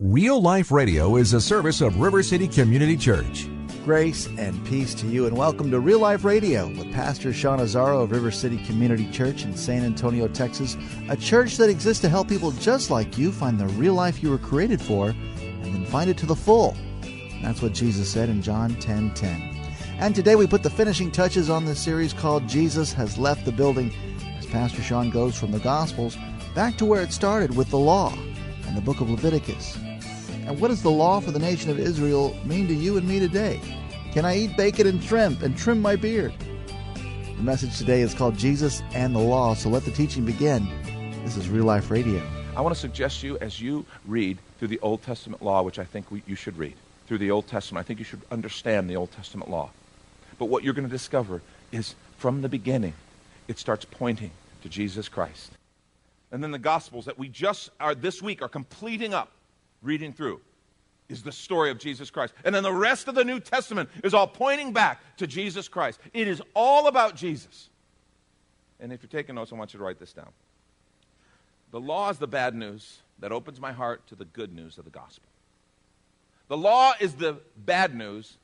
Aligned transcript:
Real 0.00 0.40
Life 0.40 0.70
Radio 0.70 1.16
is 1.16 1.32
a 1.32 1.40
service 1.40 1.80
of 1.80 1.98
River 1.98 2.22
City 2.22 2.46
Community 2.46 2.96
Church. 2.96 3.48
Grace 3.84 4.28
and 4.38 4.64
peace 4.64 4.94
to 4.94 5.08
you, 5.08 5.26
and 5.26 5.36
welcome 5.36 5.72
to 5.72 5.80
Real 5.80 5.98
Life 5.98 6.22
Radio 6.22 6.68
with 6.68 6.92
Pastor 6.92 7.32
Sean 7.32 7.58
Azzaro 7.58 8.04
of 8.04 8.12
River 8.12 8.30
City 8.30 8.62
Community 8.64 9.10
Church 9.10 9.42
in 9.42 9.56
San 9.56 9.82
Antonio, 9.82 10.28
Texas, 10.28 10.76
a 11.08 11.16
church 11.16 11.56
that 11.56 11.68
exists 11.68 12.00
to 12.02 12.08
help 12.08 12.28
people 12.28 12.52
just 12.52 12.92
like 12.92 13.18
you 13.18 13.32
find 13.32 13.58
the 13.58 13.66
real 13.70 13.92
life 13.92 14.22
you 14.22 14.30
were 14.30 14.38
created 14.38 14.80
for 14.80 15.08
and 15.08 15.64
then 15.64 15.84
find 15.86 16.08
it 16.08 16.16
to 16.18 16.26
the 16.26 16.36
full. 16.36 16.76
That's 17.42 17.60
what 17.60 17.72
Jesus 17.72 18.08
said 18.08 18.28
in 18.28 18.40
John 18.40 18.76
10 18.76 19.14
10. 19.14 19.72
And 19.98 20.14
today 20.14 20.36
we 20.36 20.46
put 20.46 20.62
the 20.62 20.70
finishing 20.70 21.10
touches 21.10 21.50
on 21.50 21.64
this 21.64 21.82
series 21.82 22.12
called 22.12 22.46
Jesus 22.46 22.92
Has 22.92 23.18
Left 23.18 23.44
the 23.44 23.50
Building 23.50 23.92
as 24.38 24.46
Pastor 24.46 24.80
Sean 24.80 25.10
goes 25.10 25.36
from 25.36 25.50
the 25.50 25.58
Gospels 25.58 26.16
back 26.54 26.76
to 26.76 26.84
where 26.84 27.02
it 27.02 27.12
started 27.12 27.56
with 27.56 27.68
the 27.70 27.78
law 27.78 28.16
and 28.64 28.76
the 28.76 28.80
book 28.80 29.00
of 29.00 29.10
Leviticus. 29.10 29.76
And 30.48 30.58
what 30.58 30.68
does 30.68 30.80
the 30.80 30.90
law 30.90 31.20
for 31.20 31.30
the 31.30 31.38
nation 31.38 31.70
of 31.70 31.78
Israel 31.78 32.34
mean 32.46 32.68
to 32.68 32.74
you 32.74 32.96
and 32.96 33.06
me 33.06 33.18
today? 33.18 33.60
Can 34.12 34.24
I 34.24 34.34
eat 34.34 34.56
bacon 34.56 34.86
and 34.86 35.04
shrimp 35.04 35.42
and 35.42 35.54
trim 35.54 35.78
my 35.78 35.94
beard? 35.94 36.32
The 37.36 37.42
message 37.42 37.76
today 37.76 38.00
is 38.00 38.14
called 38.14 38.38
Jesus 38.38 38.82
and 38.94 39.14
the 39.14 39.20
Law, 39.20 39.52
so 39.52 39.68
let 39.68 39.84
the 39.84 39.90
teaching 39.90 40.24
begin. 40.24 40.66
This 41.22 41.36
is 41.36 41.50
Real 41.50 41.66
Life 41.66 41.90
Radio. 41.90 42.22
I 42.56 42.62
want 42.62 42.74
to 42.74 42.80
suggest 42.80 43.22
you 43.22 43.36
as 43.40 43.60
you 43.60 43.84
read 44.06 44.38
through 44.58 44.68
the 44.68 44.80
Old 44.80 45.02
Testament 45.02 45.42
law, 45.42 45.60
which 45.60 45.78
I 45.78 45.84
think 45.84 46.10
we, 46.10 46.22
you 46.26 46.34
should 46.34 46.56
read, 46.56 46.76
through 47.06 47.18
the 47.18 47.30
Old 47.30 47.46
Testament, 47.46 47.84
I 47.84 47.86
think 47.86 47.98
you 47.98 48.06
should 48.06 48.22
understand 48.30 48.88
the 48.88 48.96
Old 48.96 49.12
Testament 49.12 49.50
law. 49.50 49.68
But 50.38 50.46
what 50.46 50.64
you're 50.64 50.72
going 50.72 50.88
to 50.88 50.90
discover 50.90 51.42
is 51.72 51.94
from 52.16 52.40
the 52.40 52.48
beginning, 52.48 52.94
it 53.48 53.58
starts 53.58 53.84
pointing 53.84 54.30
to 54.62 54.70
Jesus 54.70 55.10
Christ. 55.10 55.52
And 56.32 56.42
then 56.42 56.52
the 56.52 56.58
Gospels 56.58 57.04
that 57.04 57.18
we 57.18 57.28
just 57.28 57.68
are 57.78 57.94
this 57.94 58.22
week 58.22 58.40
are 58.40 58.48
completing 58.48 59.12
up 59.12 59.30
reading 59.82 60.12
through 60.12 60.40
is 61.08 61.22
the 61.22 61.32
story 61.32 61.70
of 61.70 61.78
Jesus 61.78 62.10
Christ. 62.10 62.34
And 62.44 62.54
then 62.54 62.62
the 62.62 62.72
rest 62.72 63.08
of 63.08 63.14
the 63.14 63.24
New 63.24 63.40
Testament 63.40 63.88
is 64.04 64.14
all 64.14 64.26
pointing 64.26 64.72
back 64.72 65.00
to 65.16 65.26
Jesus 65.26 65.68
Christ. 65.68 66.00
It 66.12 66.28
is 66.28 66.42
all 66.54 66.86
about 66.86 67.16
Jesus. 67.16 67.70
And 68.80 68.92
if 68.92 69.02
you're 69.02 69.08
taking 69.08 69.34
notes, 69.34 69.52
I 69.52 69.56
want 69.56 69.72
you 69.72 69.78
to 69.78 69.84
write 69.84 69.98
this 69.98 70.12
down. 70.12 70.30
The 71.70 71.80
law 71.80 72.10
is 72.10 72.18
the 72.18 72.28
bad 72.28 72.54
news 72.54 72.98
that 73.18 73.32
opens 73.32 73.60
my 73.60 73.72
heart 73.72 74.06
to 74.08 74.14
the 74.14 74.24
good 74.24 74.54
news 74.54 74.78
of 74.78 74.84
the 74.84 74.90
gospel. 74.90 75.28
The 76.48 76.56
law 76.56 76.92
is 76.98 77.14
the 77.14 77.38
bad 77.56 77.94
news 77.94 78.38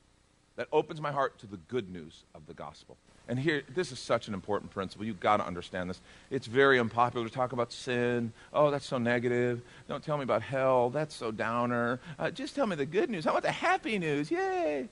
that 0.57 0.67
opens 0.71 1.01
my 1.01 1.11
heart 1.11 1.39
to 1.39 1.47
the 1.47 1.57
good 1.57 1.89
news 1.89 2.23
of 2.33 2.45
the 2.45 2.53
gospel. 2.53 2.97
And 3.27 3.39
here, 3.39 3.63
this 3.73 3.91
is 3.91 3.97
such 3.97 4.27
an 4.27 4.35
important 4.35 4.71
principle. 4.71 5.05
You've 5.05 5.19
got 5.19 5.37
to 5.37 5.45
understand 5.45 5.89
this. 5.89 5.99
It's 6.29 6.45
very 6.45 6.79
unpopular 6.79 7.27
to 7.27 7.33
talk 7.33 7.53
about 7.53 7.71
sin. 7.71 8.31
Oh, 8.53 8.69
that's 8.69 8.85
so 8.85 8.99
negative. 8.99 9.61
Don't 9.87 10.03
tell 10.03 10.17
me 10.17 10.23
about 10.23 10.43
hell. 10.43 10.91
That's 10.91 11.15
so 11.15 11.31
downer. 11.31 11.99
Uh, 12.19 12.29
just 12.29 12.53
tell 12.53 12.67
me 12.67 12.75
the 12.75 12.85
good 12.85 13.09
news. 13.09 13.25
How 13.25 13.31
about 13.31 13.43
the 13.43 13.51
happy 13.51 13.97
news? 13.97 14.29
Yay. 14.29 14.87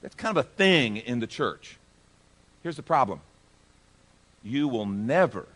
That's 0.00 0.14
kind 0.14 0.36
of 0.36 0.46
a 0.46 0.48
thing 0.48 0.96
in 0.96 1.20
the 1.20 1.26
church. 1.26 1.76
Here's 2.62 2.76
the 2.76 2.82
problem 2.82 3.20
you 4.42 4.68
will 4.68 4.86
never 4.86 5.46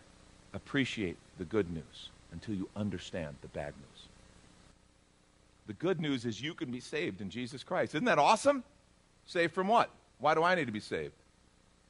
appreciate 0.53 1.17
the 1.39 1.45
good 1.45 1.71
news 1.71 2.09
until 2.31 2.53
you 2.53 2.69
understand 2.75 3.35
the 3.41 3.47
bad 3.47 3.73
news. 3.75 4.07
The 5.65 5.73
good 5.73 5.99
news 5.99 6.25
is 6.25 6.41
you 6.41 6.53
can 6.53 6.69
be 6.69 6.79
saved 6.79 7.21
in 7.21 7.29
Jesus 7.29 7.63
Christ. 7.63 7.95
Isn't 7.95 8.05
that 8.05 8.19
awesome? 8.19 8.63
Saved 9.25 9.53
from 9.53 9.67
what? 9.67 9.89
Why 10.19 10.33
do 10.35 10.43
I 10.43 10.53
need 10.53 10.65
to 10.65 10.73
be 10.73 10.79
saved? 10.79 11.13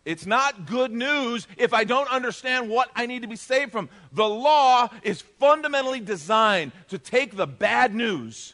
It's 0.05 0.25
not 0.25 0.65
good 0.65 0.91
news 0.91 1.47
if 1.57 1.73
I 1.73 1.85
don't 1.85 2.11
understand 2.11 2.69
what 2.69 2.89
I 2.95 3.05
need 3.05 3.21
to 3.21 3.27
be 3.27 3.37
saved 3.37 3.71
from. 3.71 3.89
The 4.11 4.27
law 4.27 4.89
is 5.01 5.21
fundamentally 5.21 6.01
designed 6.01 6.73
to 6.89 6.97
take 6.97 7.37
the 7.37 7.47
bad 7.47 7.95
news 7.95 8.53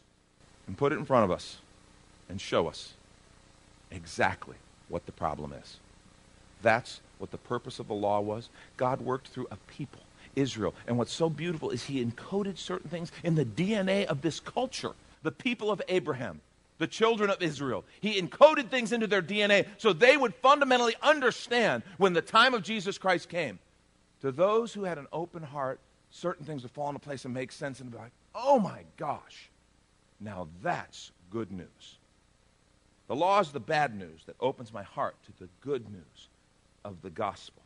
and 0.67 0.77
put 0.77 0.93
it 0.93 0.99
in 0.99 1.05
front 1.05 1.25
of 1.25 1.31
us 1.31 1.57
and 2.29 2.39
show 2.39 2.67
us 2.67 2.93
exactly 3.89 4.57
what 4.89 5.07
the 5.07 5.11
problem 5.11 5.53
is. 5.53 5.77
That's 6.61 7.01
what 7.17 7.31
the 7.31 7.37
purpose 7.37 7.79
of 7.79 7.87
the 7.87 7.93
law 7.95 8.19
was. 8.19 8.49
God 8.77 9.01
worked 9.01 9.29
through 9.29 9.47
a 9.49 9.55
people, 9.67 10.01
Israel. 10.35 10.75
And 10.87 10.99
what's 10.99 11.13
so 11.13 11.29
beautiful 11.29 11.71
is 11.71 11.85
he 11.85 12.03
encoded 12.03 12.59
certain 12.59 12.89
things 12.89 13.11
in 13.23 13.33
the 13.33 13.45
DNA 13.45 14.05
of 14.05 14.21
this 14.21 14.39
culture, 14.39 14.91
the 15.23 15.31
people 15.31 15.71
of 15.71 15.81
Abraham 15.87 16.41
the 16.79 16.87
children 16.87 17.29
of 17.29 17.41
Israel. 17.41 17.85
He 18.01 18.19
encoded 18.19 18.69
things 18.69 18.91
into 18.91 19.05
their 19.05 19.21
DNA 19.21 19.67
so 19.77 19.93
they 19.93 20.17
would 20.17 20.33
fundamentally 20.35 20.95
understand 21.01 21.83
when 21.97 22.13
the 22.13 22.21
time 22.21 22.55
of 22.55 22.63
Jesus 22.63 22.97
Christ 22.97 23.29
came. 23.29 23.59
To 24.21 24.31
those 24.31 24.73
who 24.73 24.83
had 24.83 24.97
an 24.97 25.07
open 25.13 25.43
heart, 25.43 25.79
certain 26.09 26.45
things 26.45 26.63
would 26.63 26.71
fall 26.71 26.87
into 26.89 26.99
place 26.99 27.25
and 27.25 27.33
make 27.33 27.51
sense 27.51 27.79
and 27.79 27.91
be 27.91 27.97
like, 27.97 28.11
oh 28.33 28.59
my 28.59 28.83
gosh, 28.97 29.49
now 30.19 30.47
that's 30.63 31.11
good 31.29 31.51
news. 31.51 31.99
The 33.07 33.15
law 33.15 33.39
is 33.39 33.51
the 33.51 33.59
bad 33.59 33.95
news 33.95 34.23
that 34.25 34.35
opens 34.39 34.73
my 34.73 34.83
heart 34.83 35.15
to 35.25 35.43
the 35.43 35.49
good 35.61 35.89
news 35.91 36.29
of 36.85 37.01
the 37.01 37.09
gospel. 37.09 37.63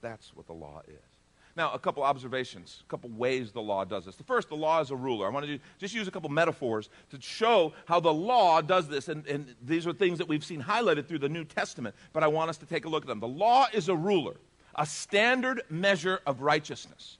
That's 0.00 0.34
what 0.34 0.46
the 0.46 0.52
law 0.52 0.82
is. 0.86 1.13
Now, 1.56 1.72
a 1.72 1.78
couple 1.78 2.02
observations, 2.02 2.82
a 2.84 2.90
couple 2.90 3.10
ways 3.10 3.52
the 3.52 3.62
law 3.62 3.84
does 3.84 4.06
this. 4.06 4.16
The 4.16 4.24
first, 4.24 4.48
the 4.48 4.56
law 4.56 4.80
is 4.80 4.90
a 4.90 4.96
ruler. 4.96 5.26
I 5.26 5.30
want 5.30 5.46
to 5.46 5.60
just 5.78 5.94
use 5.94 6.08
a 6.08 6.10
couple 6.10 6.28
metaphors 6.28 6.90
to 7.10 7.20
show 7.20 7.72
how 7.84 8.00
the 8.00 8.12
law 8.12 8.60
does 8.60 8.88
this. 8.88 9.08
And, 9.08 9.24
and 9.28 9.54
these 9.62 9.86
are 9.86 9.92
things 9.92 10.18
that 10.18 10.26
we've 10.26 10.44
seen 10.44 10.60
highlighted 10.60 11.06
through 11.06 11.20
the 11.20 11.28
New 11.28 11.44
Testament, 11.44 11.94
but 12.12 12.24
I 12.24 12.26
want 12.26 12.50
us 12.50 12.56
to 12.58 12.66
take 12.66 12.86
a 12.86 12.88
look 12.88 13.04
at 13.04 13.06
them. 13.06 13.20
The 13.20 13.28
law 13.28 13.66
is 13.72 13.88
a 13.88 13.94
ruler, 13.94 14.34
a 14.74 14.84
standard 14.84 15.62
measure 15.70 16.20
of 16.26 16.40
righteousness. 16.40 17.18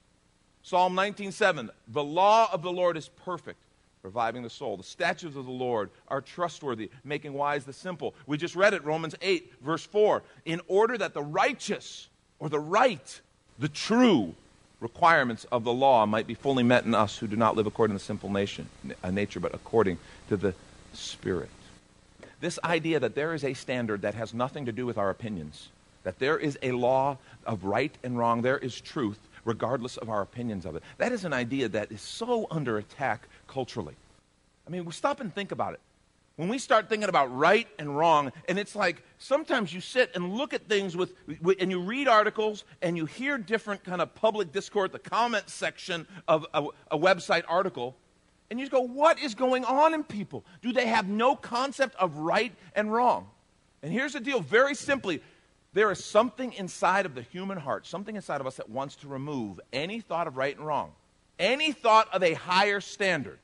Psalm 0.63 0.97
19:7, 0.97 1.69
the 1.89 2.03
law 2.03 2.49
of 2.51 2.63
the 2.63 2.73
Lord 2.73 2.97
is 2.97 3.11
perfect, 3.11 3.63
reviving 4.03 4.43
the 4.43 4.51
soul. 4.51 4.77
The 4.77 4.83
statutes 4.83 5.37
of 5.37 5.45
the 5.45 5.53
Lord 5.53 5.91
are 6.09 6.21
trustworthy, 6.21 6.91
making 7.05 7.35
wise 7.35 7.65
the 7.65 7.73
simple. 7.73 8.17
We 8.27 8.37
just 8.37 8.57
read 8.57 8.75
it, 8.75 8.83
Romans 8.85 9.15
8, 9.23 9.53
verse 9.61 9.85
4. 9.85 10.25
In 10.45 10.61
order 10.67 10.99
that 10.99 11.15
the 11.15 11.23
righteous 11.23 12.09
or 12.41 12.49
the 12.49 12.59
right 12.59 13.21
the 13.59 13.69
true 13.69 14.35
requirements 14.81 15.45
of 15.51 15.65
the 15.65 15.73
law 15.73 16.05
might 16.07 16.27
be 16.27 16.35
fully 16.35 16.63
met 16.63 16.85
in 16.85 16.95
us 16.95 17.19
who 17.19 17.27
do 17.27 17.37
not 17.37 17.57
live 17.57 17.67
according 17.67 17.97
to 17.97 17.99
the 17.99 18.05
simple 18.05 18.31
nation, 18.31 18.69
nature, 19.11 19.41
but 19.41 19.55
according 19.55 19.99
to 20.29 20.37
the 20.37 20.55
Spirit. 20.93 21.49
This 22.41 22.59
idea 22.63 23.01
that 23.01 23.15
there 23.15 23.35
is 23.35 23.45
a 23.45 23.55
standard 23.55 24.03
that 24.03 24.15
has 24.15 24.35
nothing 24.35 24.67
to 24.67 24.73
do 24.73 24.85
with 24.85 24.99
our 24.99 25.11
opinions, 25.11 25.69
that 26.03 26.19
there 26.19 26.39
is 26.39 26.59
a 26.63 26.73
law 26.73 27.17
of 27.47 27.65
right 27.65 27.97
and 28.03 28.19
wrong, 28.19 28.43
there 28.43 28.59
is 28.59 28.81
truth, 28.81 29.19
regardless 29.45 29.97
of 29.97 30.11
our 30.11 30.21
opinions 30.21 30.67
of 30.67 30.77
it. 30.77 30.83
That 30.99 31.13
is 31.13 31.25
an 31.25 31.33
idea 31.33 31.69
that 31.69 31.91
is 31.91 32.01
so 32.01 32.47
under 32.51 32.77
attack 32.77 33.29
culturally. 33.49 33.95
I 34.67 34.71
mean, 34.71 34.91
stop 34.93 35.21
and 35.21 35.35
think 35.35 35.53
about 35.53 35.75
it. 35.75 35.81
When 36.37 36.49
we 36.49 36.59
start 36.59 36.89
thinking 36.89 37.09
about 37.09 37.35
right 37.35 37.69
and 37.79 37.97
wrong, 37.97 38.33
and 38.49 38.59
it's 38.59 38.75
like 38.75 39.03
sometimes 39.19 39.73
you 39.73 39.81
sit 39.81 40.11
and 40.17 40.35
look 40.35 40.53
at 40.53 40.69
things 40.69 40.97
with, 40.97 41.13
and 41.61 41.71
you 41.71 41.81
read 41.81 42.09
articles 42.09 42.65
and 42.83 42.97
you 42.97 43.07
hear 43.07 43.39
different 43.39 43.85
kind 43.85 44.03
of 44.03 44.15
public 44.17 44.51
discourse, 44.51 44.91
the 44.91 44.99
comment 44.99 45.49
section 45.49 46.09
of 46.27 46.45
a, 46.53 46.65
a 46.91 46.99
website 46.99 47.45
article, 47.47 47.95
and 48.51 48.59
you 48.59 48.69
go, 48.69 48.81
what 48.81 49.21
is 49.21 49.35
going 49.35 49.65
on 49.65 49.95
in 49.95 50.03
people? 50.03 50.45
Do 50.61 50.73
they 50.73 50.87
have 50.87 51.09
no 51.09 51.37
concept 51.37 51.95
of 51.97 52.19
right 52.19 52.53
and 52.75 52.93
wrong? 52.93 53.29
And 53.83 53.93
here's 53.93 54.15
the 54.15 54.21
deal 54.21 54.41
very 54.41 54.75
simply 54.75 55.23
there 55.73 55.91
is 55.91 56.05
something 56.05 56.53
inside 56.53 57.05
of 57.07 57.15
the 57.15 57.23
human 57.23 57.59
heart, 57.59 57.87
something 57.87 58.15
inside 58.17 58.41
of 58.41 58.47
us 58.47 58.57
that 58.57 58.69
wants 58.69 58.97
to 58.97 59.09
remove 59.09 59.61
any 59.73 60.01
thought 60.01 60.27
of 60.27 60.37
right 60.37 60.57
and 60.57 60.67
wrong, 60.67 60.93
any 61.39 61.73
thought 61.73 62.09
of 62.13 62.23
a 62.23 62.35
higher 62.35 62.81
standard. 62.81 63.39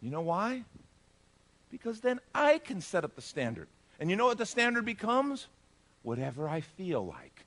You 0.00 0.10
know 0.10 0.20
why? 0.20 0.64
Because 1.74 1.98
then 1.98 2.20
I 2.32 2.58
can 2.58 2.80
set 2.80 3.02
up 3.02 3.16
the 3.16 3.20
standard. 3.20 3.66
And 3.98 4.08
you 4.08 4.14
know 4.14 4.26
what 4.26 4.38
the 4.38 4.46
standard 4.46 4.84
becomes? 4.84 5.48
Whatever 6.04 6.48
I 6.48 6.60
feel 6.60 7.04
like. 7.04 7.46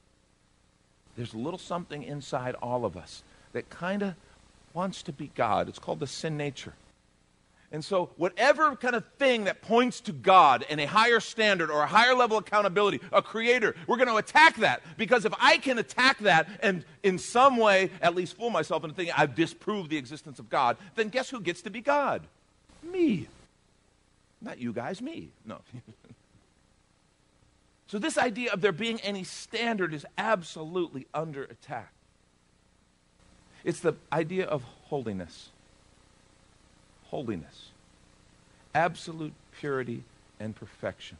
There's 1.15 1.33
a 1.33 1.37
little 1.37 1.57
something 1.57 2.03
inside 2.03 2.53
all 2.55 2.83
of 2.83 2.97
us 2.97 3.23
that 3.53 3.69
kind 3.69 4.01
of 4.01 4.15
wants 4.73 5.01
to 5.03 5.13
be 5.13 5.31
God. 5.33 5.69
It's 5.69 5.79
called 5.79 6.01
the 6.01 6.07
sin 6.07 6.35
nature. 6.35 6.73
And 7.71 7.85
so, 7.85 8.09
whatever 8.17 8.75
kind 8.75 8.95
of 8.95 9.05
thing 9.17 9.45
that 9.45 9.61
points 9.61 10.01
to 10.01 10.11
God 10.11 10.65
and 10.69 10.81
a 10.81 10.87
higher 10.87 11.21
standard 11.21 11.71
or 11.71 11.81
a 11.81 11.87
higher 11.87 12.13
level 12.13 12.37
of 12.37 12.45
accountability, 12.45 12.99
a 13.13 13.21
creator, 13.21 13.75
we're 13.87 13.95
going 13.95 14.09
to 14.09 14.17
attack 14.17 14.57
that. 14.57 14.81
Because 14.97 15.23
if 15.23 15.33
I 15.39 15.55
can 15.55 15.77
attack 15.77 16.19
that 16.19 16.49
and 16.61 16.83
in 17.01 17.17
some 17.17 17.55
way 17.55 17.91
at 18.01 18.13
least 18.13 18.35
fool 18.35 18.49
myself 18.49 18.83
into 18.83 18.93
thinking 18.93 19.15
I've 19.17 19.35
disproved 19.35 19.89
the 19.89 19.97
existence 19.97 20.37
of 20.37 20.49
God, 20.49 20.75
then 20.95 21.07
guess 21.07 21.29
who 21.29 21.39
gets 21.39 21.61
to 21.61 21.69
be 21.69 21.79
God? 21.79 22.23
Me. 22.83 23.27
Not 24.41 24.59
you 24.59 24.73
guys, 24.73 25.01
me. 25.01 25.29
No. 25.45 25.59
so, 27.87 27.99
this 27.99 28.17
idea 28.17 28.53
of 28.53 28.61
there 28.61 28.71
being 28.71 28.99
any 29.01 29.23
standard 29.23 29.93
is 29.93 30.05
absolutely 30.17 31.07
under 31.13 31.43
attack. 31.43 31.91
It's 33.63 33.79
the 33.79 33.93
idea 34.11 34.45
of 34.45 34.63
holiness 34.85 35.49
holiness, 37.09 37.71
absolute 38.75 39.33
purity 39.59 40.03
and 40.39 40.55
perfection. 40.55 41.17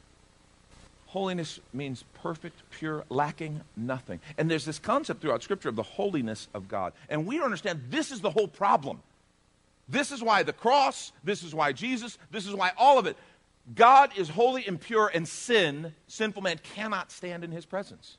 Holiness 1.07 1.59
means 1.73 2.03
perfect, 2.21 2.61
pure, 2.69 3.05
lacking 3.09 3.61
nothing. 3.77 4.19
And 4.37 4.51
there's 4.51 4.65
this 4.65 4.79
concept 4.79 5.21
throughout 5.21 5.41
Scripture 5.41 5.69
of 5.69 5.75
the 5.75 5.83
holiness 5.83 6.49
of 6.53 6.67
God. 6.67 6.91
And 7.09 7.25
we 7.25 7.37
don't 7.37 7.45
understand 7.45 7.81
this 7.89 8.11
is 8.11 8.19
the 8.19 8.29
whole 8.29 8.47
problem. 8.47 9.01
This 9.88 10.12
is 10.12 10.22
why 10.22 10.44
the 10.44 10.54
cross, 10.54 11.12
this 11.24 11.44
is 11.44 11.56
why 11.56 11.72
Jesus, 11.72 12.18
this 12.31 12.45
is 12.45 12.54
why 12.54 12.72
all 12.78 13.00
of 13.00 13.06
it. 13.06 13.18
God 13.75 14.12
is 14.18 14.30
holy 14.30 14.66
and 14.66 14.80
pure, 14.80 15.12
and 15.13 15.28
sin, 15.28 15.94
sinful 16.07 16.42
man, 16.42 16.60
cannot 16.75 17.12
stand 17.12 17.44
in 17.44 17.51
his 17.51 17.66
presence. 17.66 18.18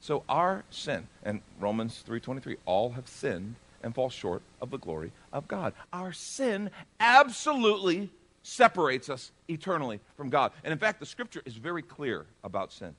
So 0.00 0.24
our 0.28 0.64
sin, 0.70 1.06
and 1.22 1.40
Romans 1.60 2.02
3.23, 2.06 2.56
all 2.66 2.90
have 2.90 3.08
sinned 3.08 3.56
and 3.82 3.94
fall 3.94 4.10
short 4.10 4.42
of 4.60 4.70
the 4.70 4.78
glory 4.78 5.12
of 5.32 5.46
God. 5.46 5.72
Our 5.92 6.12
sin 6.12 6.70
absolutely 6.98 8.10
separates 8.42 9.08
us 9.08 9.32
eternally 9.48 10.00
from 10.16 10.30
God. 10.30 10.52
And 10.64 10.72
in 10.72 10.78
fact, 10.78 11.00
the 11.00 11.06
scripture 11.06 11.42
is 11.44 11.54
very 11.54 11.82
clear 11.82 12.26
about 12.44 12.72
sin. 12.72 12.94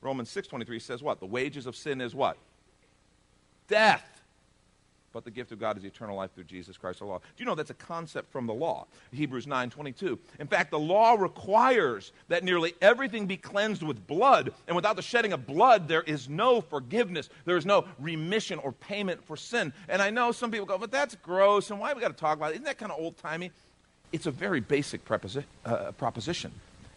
Romans 0.00 0.28
6:23 0.30 0.80
says 0.80 1.02
what? 1.02 1.20
The 1.20 1.26
wages 1.26 1.66
of 1.66 1.76
sin 1.76 2.00
is 2.00 2.14
what? 2.14 2.36
Death 3.68 4.11
but 5.12 5.24
the 5.24 5.30
gift 5.30 5.52
of 5.52 5.60
God 5.60 5.76
is 5.76 5.84
eternal 5.84 6.16
life 6.16 6.32
through 6.34 6.44
Jesus 6.44 6.76
Christ 6.76 7.02
our 7.02 7.08
Lord. 7.08 7.22
Do 7.22 7.42
you 7.42 7.44
know 7.44 7.54
that's 7.54 7.70
a 7.70 7.74
concept 7.74 8.32
from 8.32 8.46
the 8.46 8.54
law? 8.54 8.86
Hebrews 9.12 9.46
9:22. 9.46 10.18
In 10.38 10.46
fact, 10.46 10.70
the 10.70 10.78
law 10.78 11.14
requires 11.14 12.12
that 12.28 12.44
nearly 12.44 12.74
everything 12.80 13.26
be 13.26 13.36
cleansed 13.36 13.82
with 13.82 14.06
blood, 14.06 14.52
and 14.66 14.76
without 14.76 14.96
the 14.96 15.02
shedding 15.02 15.32
of 15.32 15.46
blood 15.46 15.88
there 15.88 16.02
is 16.02 16.28
no 16.28 16.60
forgiveness. 16.60 17.28
There 17.44 17.56
is 17.56 17.66
no 17.66 17.86
remission 17.98 18.58
or 18.58 18.72
payment 18.72 19.24
for 19.24 19.36
sin. 19.36 19.72
And 19.88 20.00
I 20.00 20.10
know 20.10 20.32
some 20.32 20.50
people 20.50 20.66
go, 20.66 20.78
"But 20.78 20.90
that's 20.90 21.14
gross, 21.16 21.70
and 21.70 21.78
why 21.78 21.92
we 21.92 22.00
got 22.00 22.08
to 22.08 22.14
talk 22.14 22.36
about 22.36 22.52
it? 22.52 22.54
Isn't 22.54 22.64
that 22.64 22.78
kind 22.78 22.92
of 22.92 22.98
old-timey?" 22.98 23.50
It's 24.12 24.26
a 24.26 24.30
very 24.30 24.60
basic 24.60 25.04
preposi- 25.04 25.44
uh, 25.64 25.92
proposition. 25.92 26.52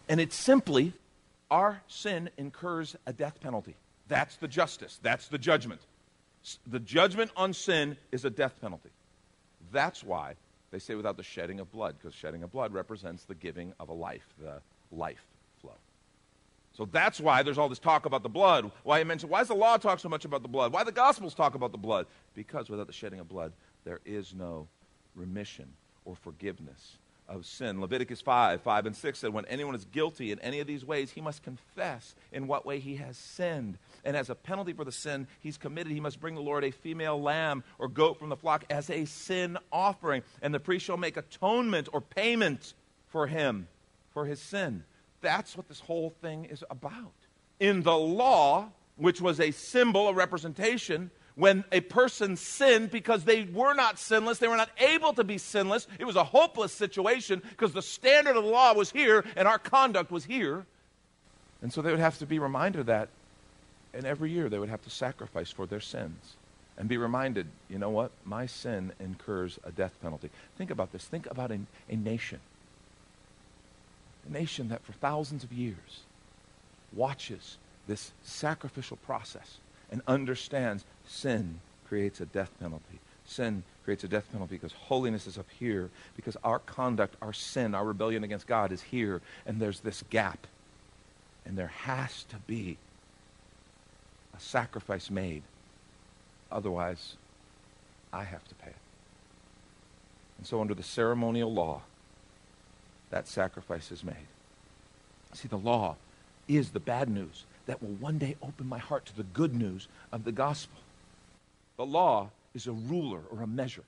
And 0.08 0.20
it's 0.20 0.36
simply 0.36 0.92
our 1.50 1.82
sin 1.88 2.30
incurs 2.36 2.96
a 3.06 3.12
death 3.12 3.40
penalty. 3.40 3.74
That's 4.08 4.36
the 4.36 4.48
justice. 4.48 4.98
That's 5.02 5.28
the 5.28 5.38
judgment 5.38 5.80
the 6.66 6.80
judgment 6.80 7.30
on 7.36 7.52
sin 7.52 7.96
is 8.12 8.24
a 8.24 8.30
death 8.30 8.60
penalty. 8.60 8.90
That's 9.72 10.04
why 10.04 10.34
they 10.70 10.78
say 10.78 10.94
without 10.94 11.16
the 11.16 11.22
shedding 11.22 11.60
of 11.60 11.70
blood, 11.72 11.96
because 11.98 12.14
shedding 12.14 12.42
of 12.42 12.52
blood 12.52 12.72
represents 12.72 13.24
the 13.24 13.34
giving 13.34 13.72
of 13.80 13.88
a 13.88 13.92
life, 13.92 14.26
the 14.40 14.60
life 14.92 15.24
flow. 15.60 15.74
So 16.76 16.84
that's 16.84 17.20
why 17.20 17.42
there's 17.42 17.58
all 17.58 17.68
this 17.68 17.78
talk 17.78 18.06
about 18.06 18.22
the 18.22 18.28
blood. 18.28 18.70
Why 18.82 19.00
I 19.00 19.04
mentioned 19.04 19.30
why 19.30 19.40
does 19.40 19.48
the 19.48 19.54
law 19.54 19.76
talk 19.76 19.98
so 19.98 20.08
much 20.08 20.24
about 20.24 20.42
the 20.42 20.48
blood? 20.48 20.72
Why 20.72 20.84
the 20.84 20.92
gospels 20.92 21.34
talk 21.34 21.54
about 21.54 21.72
the 21.72 21.78
blood? 21.78 22.06
Because 22.34 22.68
without 22.68 22.86
the 22.86 22.92
shedding 22.92 23.20
of 23.20 23.28
blood, 23.28 23.52
there 23.84 24.00
is 24.04 24.34
no 24.34 24.68
remission 25.14 25.68
or 26.04 26.16
forgiveness 26.16 26.98
of 27.28 27.46
sin. 27.46 27.80
Leviticus 27.80 28.20
5, 28.20 28.62
5 28.62 28.86
and 28.86 28.96
6 28.96 29.18
said, 29.18 29.32
When 29.32 29.44
anyone 29.46 29.74
is 29.74 29.84
guilty 29.84 30.32
in 30.32 30.38
any 30.40 30.60
of 30.60 30.66
these 30.66 30.84
ways, 30.84 31.10
he 31.10 31.20
must 31.20 31.42
confess 31.42 32.14
in 32.32 32.46
what 32.46 32.66
way 32.66 32.78
he 32.78 32.96
has 32.96 33.16
sinned. 33.16 33.78
And 34.04 34.16
as 34.16 34.30
a 34.30 34.34
penalty 34.34 34.72
for 34.72 34.84
the 34.84 34.92
sin 34.92 35.26
he's 35.40 35.58
committed, 35.58 35.92
he 35.92 36.00
must 36.00 36.20
bring 36.20 36.34
the 36.34 36.40
Lord 36.40 36.64
a 36.64 36.70
female 36.70 37.20
lamb 37.20 37.64
or 37.78 37.88
goat 37.88 38.18
from 38.18 38.28
the 38.28 38.36
flock 38.36 38.64
as 38.70 38.90
a 38.90 39.04
sin 39.04 39.58
offering. 39.72 40.22
And 40.42 40.54
the 40.54 40.60
priest 40.60 40.86
shall 40.86 40.96
make 40.96 41.16
atonement 41.16 41.88
or 41.92 42.00
payment 42.00 42.74
for 43.08 43.26
him 43.26 43.68
for 44.12 44.24
his 44.26 44.40
sin. 44.40 44.84
That's 45.20 45.56
what 45.56 45.68
this 45.68 45.80
whole 45.80 46.10
thing 46.20 46.44
is 46.46 46.64
about. 46.70 47.12
In 47.58 47.82
the 47.82 47.96
law, 47.96 48.70
which 48.96 49.20
was 49.20 49.40
a 49.40 49.50
symbol, 49.50 50.08
a 50.08 50.14
representation, 50.14 51.10
when 51.36 51.64
a 51.70 51.80
person 51.80 52.34
sinned 52.34 52.90
because 52.90 53.24
they 53.24 53.44
were 53.44 53.74
not 53.74 53.98
sinless, 53.98 54.38
they 54.38 54.48
were 54.48 54.56
not 54.56 54.70
able 54.78 55.12
to 55.12 55.22
be 55.22 55.36
sinless. 55.38 55.86
It 55.98 56.06
was 56.06 56.16
a 56.16 56.24
hopeless 56.24 56.72
situation 56.72 57.42
because 57.50 57.72
the 57.72 57.82
standard 57.82 58.36
of 58.36 58.44
the 58.44 58.50
law 58.50 58.72
was 58.72 58.90
here 58.90 59.24
and 59.36 59.46
our 59.46 59.58
conduct 59.58 60.10
was 60.10 60.24
here. 60.24 60.64
And 61.60 61.72
so 61.72 61.82
they 61.82 61.90
would 61.90 62.00
have 62.00 62.18
to 62.18 62.26
be 62.26 62.38
reminded 62.38 62.80
of 62.80 62.86
that. 62.86 63.10
And 63.92 64.06
every 64.06 64.30
year 64.30 64.48
they 64.48 64.58
would 64.58 64.70
have 64.70 64.82
to 64.82 64.90
sacrifice 64.90 65.50
for 65.50 65.66
their 65.66 65.80
sins 65.80 66.36
and 66.78 66.88
be 66.88 66.96
reminded, 66.96 67.46
you 67.68 67.78
know 67.78 67.90
what? 67.90 68.12
My 68.24 68.46
sin 68.46 68.92
incurs 68.98 69.58
a 69.62 69.70
death 69.70 69.94
penalty. 70.00 70.30
Think 70.56 70.70
about 70.70 70.92
this. 70.92 71.04
Think 71.04 71.30
about 71.30 71.50
a, 71.50 71.58
a 71.90 71.96
nation. 71.96 72.40
A 74.26 74.32
nation 74.32 74.70
that 74.70 74.84
for 74.84 74.92
thousands 74.92 75.44
of 75.44 75.52
years 75.52 76.00
watches 76.94 77.58
this 77.86 78.12
sacrificial 78.22 78.96
process 78.98 79.58
and 79.90 80.02
understands 80.06 80.84
sin 81.06 81.60
creates 81.88 82.20
a 82.20 82.26
death 82.26 82.50
penalty. 82.60 83.00
Sin 83.24 83.62
creates 83.84 84.04
a 84.04 84.08
death 84.08 84.30
penalty 84.32 84.56
because 84.56 84.72
holiness 84.72 85.26
is 85.26 85.38
up 85.38 85.46
here, 85.58 85.90
because 86.16 86.36
our 86.44 86.58
conduct, 86.58 87.16
our 87.22 87.32
sin, 87.32 87.74
our 87.74 87.84
rebellion 87.84 88.24
against 88.24 88.46
God 88.46 88.72
is 88.72 88.82
here, 88.82 89.20
and 89.46 89.60
there's 89.60 89.80
this 89.80 90.02
gap. 90.10 90.46
And 91.44 91.56
there 91.56 91.68
has 91.68 92.24
to 92.24 92.36
be 92.46 92.76
a 94.36 94.40
sacrifice 94.40 95.10
made. 95.10 95.42
Otherwise, 96.50 97.14
I 98.12 98.24
have 98.24 98.46
to 98.48 98.54
pay 98.56 98.70
it. 98.70 98.76
And 100.38 100.46
so, 100.46 100.60
under 100.60 100.74
the 100.74 100.82
ceremonial 100.82 101.52
law, 101.52 101.82
that 103.10 103.28
sacrifice 103.28 103.90
is 103.90 104.04
made. 104.04 104.26
See, 105.32 105.48
the 105.48 105.56
law 105.58 105.96
is 106.48 106.70
the 106.70 106.80
bad 106.80 107.08
news 107.08 107.44
that 107.66 107.82
will 107.82 107.94
one 107.94 108.18
day 108.18 108.36
open 108.42 108.68
my 108.68 108.78
heart 108.78 109.06
to 109.06 109.16
the 109.16 109.22
good 109.22 109.54
news 109.54 109.88
of 110.12 110.24
the 110.24 110.32
gospel. 110.32 110.78
The 111.76 111.86
law 111.86 112.30
is 112.54 112.66
a 112.66 112.72
ruler 112.72 113.20
or 113.30 113.42
a 113.42 113.46
measure. 113.46 113.84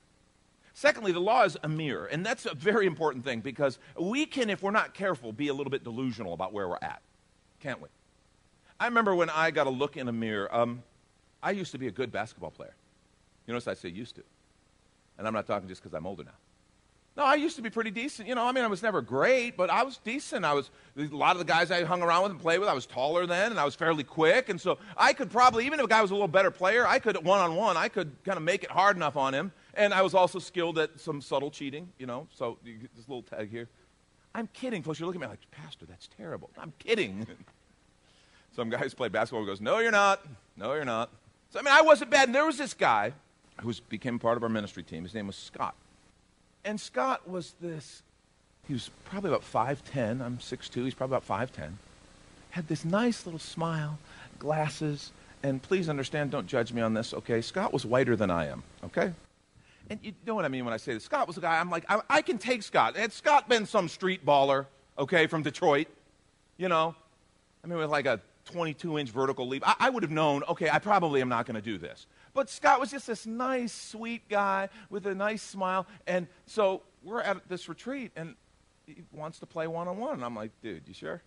Secondly, 0.73 1.11
the 1.11 1.19
law 1.19 1.43
is 1.43 1.57
a 1.63 1.67
mirror, 1.67 2.05
and 2.05 2.25
that's 2.25 2.45
a 2.45 2.53
very 2.53 2.85
important 2.85 3.25
thing 3.25 3.41
because 3.41 3.79
we 3.99 4.25
can, 4.25 4.49
if 4.49 4.61
we're 4.61 4.71
not 4.71 4.93
careful, 4.93 5.33
be 5.33 5.47
a 5.47 5.53
little 5.53 5.71
bit 5.71 5.83
delusional 5.83 6.33
about 6.33 6.53
where 6.53 6.69
we're 6.69 6.77
at, 6.81 7.01
can't 7.61 7.81
we? 7.81 7.89
I 8.79 8.85
remember 8.85 9.13
when 9.13 9.29
I 9.29 9.51
got 9.51 9.67
a 9.67 9.71
look 9.71 9.97
in 9.97 10.07
a 10.07 10.13
mirror, 10.13 10.53
um, 10.55 10.83
I 11.43 11.51
used 11.51 11.71
to 11.71 11.77
be 11.77 11.87
a 11.87 11.91
good 11.91 12.11
basketball 12.11 12.51
player. 12.51 12.73
You 13.45 13.53
notice 13.53 13.67
I 13.67 13.73
say 13.73 13.89
used 13.89 14.15
to. 14.15 14.23
And 15.17 15.27
I'm 15.27 15.33
not 15.33 15.47
talking 15.47 15.67
just 15.67 15.83
because 15.83 15.93
I'm 15.93 16.05
older 16.05 16.23
now. 16.23 16.31
No, 17.17 17.25
I 17.25 17.35
used 17.35 17.57
to 17.57 17.61
be 17.61 17.69
pretty 17.69 17.91
decent. 17.91 18.27
You 18.27 18.35
know, 18.35 18.45
I 18.45 18.51
mean, 18.53 18.63
I 18.63 18.67
was 18.67 18.81
never 18.81 19.01
great, 19.01 19.57
but 19.57 19.69
I 19.69 19.83
was 19.83 19.97
decent. 19.97 20.45
I 20.45 20.53
was 20.53 20.69
a 20.97 21.03
lot 21.07 21.33
of 21.33 21.39
the 21.39 21.45
guys 21.45 21.69
I 21.69 21.83
hung 21.83 22.01
around 22.01 22.23
with 22.23 22.31
and 22.31 22.39
played 22.39 22.59
with. 22.59 22.69
I 22.69 22.73
was 22.73 22.85
taller 22.85 23.25
then, 23.25 23.51
and 23.51 23.59
I 23.59 23.65
was 23.65 23.75
fairly 23.75 24.03
quick, 24.03 24.47
and 24.47 24.59
so 24.59 24.77
I 24.95 25.11
could 25.11 25.29
probably, 25.29 25.65
even 25.65 25.79
if 25.79 25.85
a 25.85 25.89
guy 25.89 26.01
was 26.01 26.11
a 26.11 26.13
little 26.13 26.29
better 26.29 26.51
player, 26.51 26.87
I 26.87 26.99
could 26.99 27.21
one 27.25 27.39
on 27.39 27.55
one, 27.55 27.75
I 27.75 27.89
could 27.89 28.11
kind 28.23 28.37
of 28.37 28.43
make 28.43 28.63
it 28.63 28.71
hard 28.71 28.95
enough 28.95 29.17
on 29.17 29.33
him. 29.33 29.51
And 29.73 29.93
I 29.93 30.01
was 30.01 30.13
also 30.13 30.39
skilled 30.39 30.79
at 30.79 30.99
some 30.99 31.21
subtle 31.21 31.51
cheating. 31.51 31.89
You 31.97 32.05
know, 32.05 32.27
so 32.33 32.57
you 32.63 32.75
get 32.75 32.95
this 32.95 33.07
little 33.09 33.23
tag 33.23 33.49
here. 33.49 33.67
I'm 34.33 34.47
kidding, 34.47 34.83
folks. 34.83 34.99
You're 34.99 35.07
looking 35.07 35.21
at 35.21 35.29
me 35.29 35.31
like, 35.31 35.51
Pastor, 35.51 35.85
that's 35.85 36.07
terrible. 36.15 36.49
I'm 36.57 36.73
kidding. 36.79 37.27
some 38.55 38.69
guys 38.69 38.93
play 38.93 39.09
basketball 39.09 39.45
goes, 39.45 39.61
No, 39.61 39.79
you're 39.79 39.91
not. 39.91 40.25
No, 40.55 40.73
you're 40.73 40.85
not. 40.85 41.09
So 41.49 41.59
I 41.59 41.63
mean, 41.63 41.73
I 41.73 41.81
wasn't 41.81 42.11
bad. 42.11 42.29
And 42.29 42.35
there 42.35 42.45
was 42.45 42.57
this 42.57 42.73
guy 42.73 43.13
who 43.61 43.73
became 43.89 44.19
part 44.19 44.37
of 44.37 44.43
our 44.43 44.49
ministry 44.49 44.83
team. 44.83 45.03
His 45.03 45.13
name 45.13 45.27
was 45.27 45.35
Scott. 45.35 45.75
And 46.65 46.79
Scott 46.79 47.27
was 47.29 47.55
this, 47.61 48.03
he 48.67 48.73
was 48.73 48.89
probably 49.05 49.29
about 49.29 49.43
5'10. 49.43 50.21
I'm 50.21 50.37
6'2. 50.37 50.83
He's 50.83 50.93
probably 50.93 51.17
about 51.17 51.27
5'10. 51.27 51.71
Had 52.51 52.67
this 52.67 52.83
nice 52.83 53.25
little 53.25 53.39
smile, 53.39 53.97
glasses, 54.37 55.11
and 55.43 55.61
please 55.61 55.87
understand, 55.89 56.31
don't 56.31 56.47
judge 56.47 56.73
me 56.73 56.81
on 56.81 56.93
this, 56.93 57.13
okay? 57.13 57.41
Scott 57.41 57.71
was 57.71 57.85
whiter 57.85 58.15
than 58.15 58.29
I 58.29 58.47
am, 58.47 58.63
okay? 58.83 59.13
And 59.89 59.99
you 60.03 60.13
know 60.25 60.35
what 60.35 60.45
I 60.45 60.49
mean 60.49 60.65
when 60.65 60.73
I 60.73 60.77
say 60.77 60.93
this. 60.93 61.03
Scott 61.03 61.27
was 61.27 61.37
a 61.37 61.41
guy, 61.41 61.59
I'm 61.59 61.69
like, 61.69 61.85
I, 61.89 62.01
I 62.09 62.21
can 62.21 62.37
take 62.37 62.63
Scott. 62.63 62.97
Had 62.97 63.13
Scott 63.13 63.47
been 63.47 63.65
some 63.65 63.87
street 63.87 64.25
baller, 64.25 64.65
okay, 64.97 65.27
from 65.27 65.41
Detroit, 65.41 65.87
you 66.57 66.67
know, 66.67 66.95
I 67.63 67.67
mean, 67.67 67.77
with 67.77 67.89
like 67.89 68.05
a 68.05 68.19
22 68.45 68.99
inch 68.99 69.09
vertical 69.09 69.47
leap, 69.47 69.63
I, 69.65 69.75
I 69.79 69.89
would 69.89 70.03
have 70.03 70.11
known, 70.11 70.43
okay, 70.49 70.69
I 70.69 70.79
probably 70.79 71.21
am 71.21 71.29
not 71.29 71.45
going 71.45 71.55
to 71.55 71.61
do 71.61 71.77
this. 71.77 72.05
But 72.33 72.49
Scott 72.49 72.79
was 72.79 72.91
just 72.91 73.07
this 73.07 73.25
nice, 73.25 73.73
sweet 73.73 74.27
guy 74.29 74.69
with 74.89 75.05
a 75.07 75.15
nice 75.15 75.41
smile. 75.41 75.87
And 76.07 76.27
so 76.45 76.83
we're 77.03 77.21
at 77.21 77.47
this 77.49 77.69
retreat, 77.69 78.11
and 78.15 78.35
he 78.85 79.03
wants 79.11 79.39
to 79.39 79.45
play 79.45 79.67
one 79.67 79.87
on 79.87 79.97
one. 79.97 80.13
And 80.13 80.25
I'm 80.25 80.35
like, 80.35 80.51
dude, 80.61 80.83
you 80.87 80.93
sure? 80.93 81.21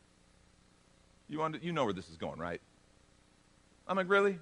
You, 1.29 1.39
to, 1.39 1.59
you 1.63 1.73
know 1.73 1.85
where 1.85 1.93
this 1.93 2.09
is 2.09 2.17
going, 2.17 2.39
right? 2.39 2.61
I'm 3.89 3.97
like, 3.97 4.09
really? 4.09 4.39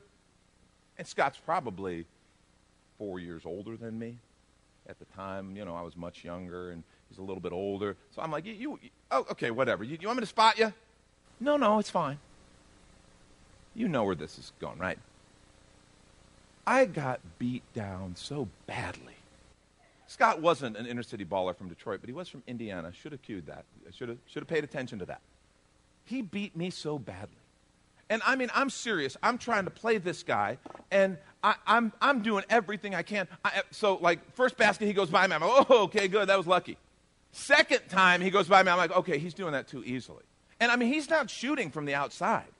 And 0.99 1.07
Scott's 1.07 1.39
probably 1.39 2.07
four 2.99 3.19
years 3.19 3.43
older 3.45 3.77
than 3.77 3.99
me. 3.99 4.19
At 4.89 4.99
the 4.99 5.05
time, 5.17 5.57
you 5.57 5.65
know, 5.65 5.77
I 5.77 5.83
was 5.83 5.97
much 5.97 6.25
younger, 6.25 6.71
and 6.71 6.83
he's 7.09 7.19
a 7.19 7.23
little 7.23 7.41
bit 7.41 7.53
older. 7.53 7.97
So 8.11 8.23
I'm 8.23 8.33
like, 8.33 8.45
you, 8.45 8.53
you 8.55 8.79
oh, 9.11 9.25
okay, 9.31 9.51
whatever. 9.51 9.85
You, 9.85 9.97
you 10.01 10.09
want 10.09 10.19
me 10.19 10.23
to 10.23 10.27
spot 10.27 10.59
you? 10.59 10.73
No, 11.39 11.57
no, 11.57 11.79
it's 11.79 11.91
fine. 11.91 12.19
You 13.75 13.89
know 13.89 14.05
where 14.05 14.15
this 14.15 14.39
is 14.39 14.53
going, 14.61 14.79
right? 14.79 14.99
I 16.71 16.85
got 16.85 17.19
beat 17.41 17.65
down 17.75 18.15
so 18.15 18.47
badly. 18.69 19.17
Scott 20.07 20.41
wasn't 20.41 20.77
an 20.77 20.87
inner 20.87 21.03
city 21.03 21.25
baller 21.25 21.57
from 21.57 21.69
Detroit, 21.69 21.99
but 22.01 22.09
he 22.09 22.15
was 22.15 22.29
from 22.29 22.45
Indiana. 22.47 22.93
Should 22.93 23.11
have 23.11 23.23
cued 23.23 23.47
that. 23.47 23.65
Should 23.93 24.09
have, 24.09 24.19
should 24.27 24.43
have 24.43 24.49
paid 24.49 24.63
attention 24.63 25.01
to 25.01 25.07
that. 25.07 25.21
He 26.05 26.23
beat 26.23 26.57
me 26.57 26.71
so 26.71 26.97
badly. 26.97 27.35
And 28.09 28.23
I 28.25 28.37
mean, 28.37 28.51
I'm 28.55 28.71
serious. 28.71 29.17
I'm 29.21 29.37
trying 29.37 29.65
to 29.65 29.71
play 29.73 29.99
this 29.99 30.23
guy, 30.23 30.59
and 30.93 31.19
I, 31.43 31.51
am 31.51 31.57
I'm, 31.67 31.93
I'm 32.01 32.23
doing 32.23 32.45
everything 32.49 32.95
I 32.95 33.03
can. 33.03 33.27
I, 33.45 33.63
so, 33.73 33.97
like, 33.97 34.21
first 34.37 34.57
basket, 34.57 34.87
he 34.87 34.93
goes 34.93 35.11
by 35.11 35.27
me. 35.27 35.35
I'm 35.35 35.41
like, 35.41 35.67
oh, 35.71 35.83
okay, 35.85 36.07
good. 36.07 36.29
That 36.29 36.39
was 36.39 36.47
lucky. 36.47 36.79
Second 37.33 37.81
time, 37.89 38.21
he 38.21 38.31
goes 38.31 38.47
by 38.47 38.63
me. 38.63 38.71
I'm 38.71 38.79
like, 38.79 38.97
okay, 38.97 39.19
he's 39.19 39.35
doing 39.35 39.55
that 39.55 39.67
too 39.67 39.83
easily. 39.85 40.23
And 40.61 40.71
I 40.71 40.77
mean, 40.77 40.93
he's 40.93 41.11
not 41.11 41.31
shooting 41.31 41.73
from 41.73 41.85
the 41.85 41.97
outside, 41.97 42.53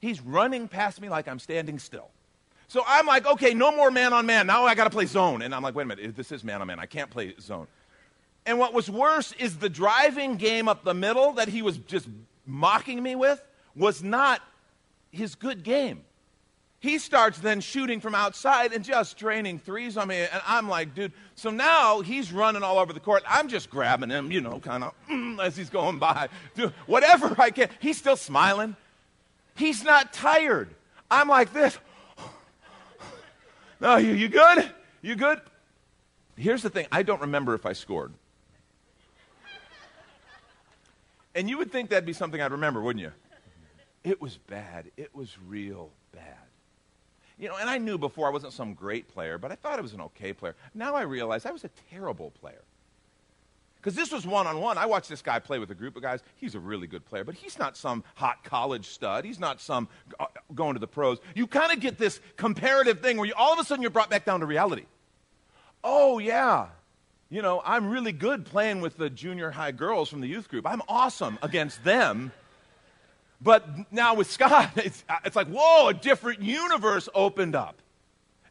he's 0.00 0.20
running 0.20 0.66
past 0.66 1.00
me 1.00 1.08
like 1.08 1.28
I'm 1.28 1.38
standing 1.38 1.78
still. 1.78 2.10
So 2.68 2.82
I'm 2.86 3.06
like, 3.06 3.26
okay, 3.26 3.54
no 3.54 3.74
more 3.74 3.90
man 3.90 4.12
on 4.12 4.26
man. 4.26 4.46
Now 4.46 4.64
I 4.64 4.74
got 4.74 4.84
to 4.84 4.90
play 4.90 5.06
zone. 5.06 5.42
And 5.42 5.54
I'm 5.54 5.62
like, 5.62 5.74
wait 5.74 5.84
a 5.84 5.86
minute, 5.86 6.16
this 6.16 6.32
is 6.32 6.42
man 6.44 6.60
on 6.60 6.66
man. 6.66 6.78
I 6.78 6.86
can't 6.86 7.10
play 7.10 7.34
zone. 7.40 7.66
And 8.46 8.58
what 8.58 8.74
was 8.74 8.90
worse 8.90 9.32
is 9.32 9.58
the 9.58 9.68
driving 9.68 10.36
game 10.36 10.68
up 10.68 10.84
the 10.84 10.94
middle 10.94 11.32
that 11.32 11.48
he 11.48 11.62
was 11.62 11.78
just 11.78 12.06
mocking 12.46 13.02
me 13.02 13.16
with 13.16 13.42
was 13.74 14.02
not 14.02 14.42
his 15.10 15.34
good 15.34 15.62
game. 15.62 16.04
He 16.84 16.98
starts 16.98 17.38
then 17.38 17.62
shooting 17.62 17.98
from 17.98 18.14
outside 18.14 18.74
and 18.74 18.84
just 18.84 19.16
draining 19.16 19.58
threes 19.58 19.96
on 19.96 20.08
me. 20.08 20.16
And 20.16 20.42
I'm 20.46 20.68
like, 20.68 20.94
dude. 20.94 21.12
So 21.34 21.48
now 21.48 22.02
he's 22.02 22.30
running 22.30 22.62
all 22.62 22.78
over 22.78 22.92
the 22.92 23.00
court. 23.00 23.22
I'm 23.26 23.48
just 23.48 23.70
grabbing 23.70 24.10
him, 24.10 24.30
you 24.30 24.42
know, 24.42 24.60
kind 24.60 24.84
of 24.84 24.92
mm, 25.08 25.42
as 25.42 25.56
he's 25.56 25.70
going 25.70 25.98
by. 25.98 26.28
Dude, 26.54 26.74
whatever 26.86 27.34
I 27.38 27.50
can. 27.50 27.70
He's 27.80 27.96
still 27.96 28.16
smiling. 28.16 28.76
He's 29.56 29.82
not 29.82 30.12
tired. 30.12 30.74
I'm 31.10 31.28
like 31.28 31.54
this. 31.54 31.78
No, 33.80 33.96
you, 33.96 34.12
you 34.12 34.28
good? 34.28 34.70
You 35.02 35.16
good? 35.16 35.40
Here's 36.36 36.62
the 36.62 36.70
thing 36.70 36.86
I 36.90 37.02
don't 37.02 37.20
remember 37.20 37.54
if 37.54 37.66
I 37.66 37.72
scored. 37.72 38.12
And 41.34 41.50
you 41.50 41.58
would 41.58 41.72
think 41.72 41.90
that'd 41.90 42.06
be 42.06 42.12
something 42.12 42.40
I'd 42.40 42.52
remember, 42.52 42.80
wouldn't 42.80 43.02
you? 43.02 43.12
It 44.04 44.20
was 44.20 44.36
bad. 44.36 44.90
It 44.96 45.14
was 45.14 45.36
real 45.46 45.90
bad. 46.12 46.22
You 47.38 47.48
know, 47.48 47.56
and 47.56 47.68
I 47.68 47.78
knew 47.78 47.98
before 47.98 48.28
I 48.28 48.30
wasn't 48.30 48.52
some 48.52 48.74
great 48.74 49.08
player, 49.08 49.38
but 49.38 49.50
I 49.50 49.56
thought 49.56 49.78
I 49.78 49.82
was 49.82 49.94
an 49.94 50.00
okay 50.02 50.32
player. 50.32 50.54
Now 50.74 50.94
I 50.94 51.02
realize 51.02 51.46
I 51.46 51.50
was 51.50 51.64
a 51.64 51.70
terrible 51.90 52.30
player. 52.30 52.62
Because 53.84 53.96
this 53.96 54.10
was 54.10 54.26
one 54.26 54.46
on 54.46 54.60
one. 54.60 54.78
I 54.78 54.86
watched 54.86 55.10
this 55.10 55.20
guy 55.20 55.38
play 55.40 55.58
with 55.58 55.70
a 55.70 55.74
group 55.74 55.94
of 55.94 56.00
guys. 56.00 56.20
He's 56.36 56.54
a 56.54 56.58
really 56.58 56.86
good 56.86 57.04
player, 57.04 57.22
but 57.22 57.34
he's 57.34 57.58
not 57.58 57.76
some 57.76 58.02
hot 58.14 58.42
college 58.42 58.86
stud. 58.86 59.26
He's 59.26 59.38
not 59.38 59.60
some 59.60 59.88
uh, 60.18 60.24
going 60.54 60.72
to 60.72 60.80
the 60.80 60.86
pros. 60.86 61.18
You 61.34 61.46
kind 61.46 61.70
of 61.70 61.80
get 61.80 61.98
this 61.98 62.18
comparative 62.38 63.00
thing 63.00 63.18
where 63.18 63.26
you, 63.26 63.34
all 63.36 63.52
of 63.52 63.58
a 63.58 63.64
sudden 63.64 63.82
you're 63.82 63.90
brought 63.90 64.08
back 64.08 64.24
down 64.24 64.40
to 64.40 64.46
reality. 64.46 64.86
Oh, 65.84 66.18
yeah. 66.18 66.68
You 67.28 67.42
know, 67.42 67.60
I'm 67.62 67.90
really 67.90 68.12
good 68.12 68.46
playing 68.46 68.80
with 68.80 68.96
the 68.96 69.10
junior 69.10 69.50
high 69.50 69.72
girls 69.72 70.08
from 70.08 70.22
the 70.22 70.28
youth 70.28 70.48
group. 70.48 70.66
I'm 70.66 70.80
awesome 70.88 71.38
against 71.42 71.84
them. 71.84 72.32
But 73.38 73.68
now 73.92 74.14
with 74.14 74.30
Scott, 74.30 74.70
it's, 74.76 75.04
it's 75.26 75.36
like, 75.36 75.48
whoa, 75.48 75.88
a 75.88 75.94
different 75.94 76.40
universe 76.40 77.10
opened 77.14 77.54
up. 77.54 77.82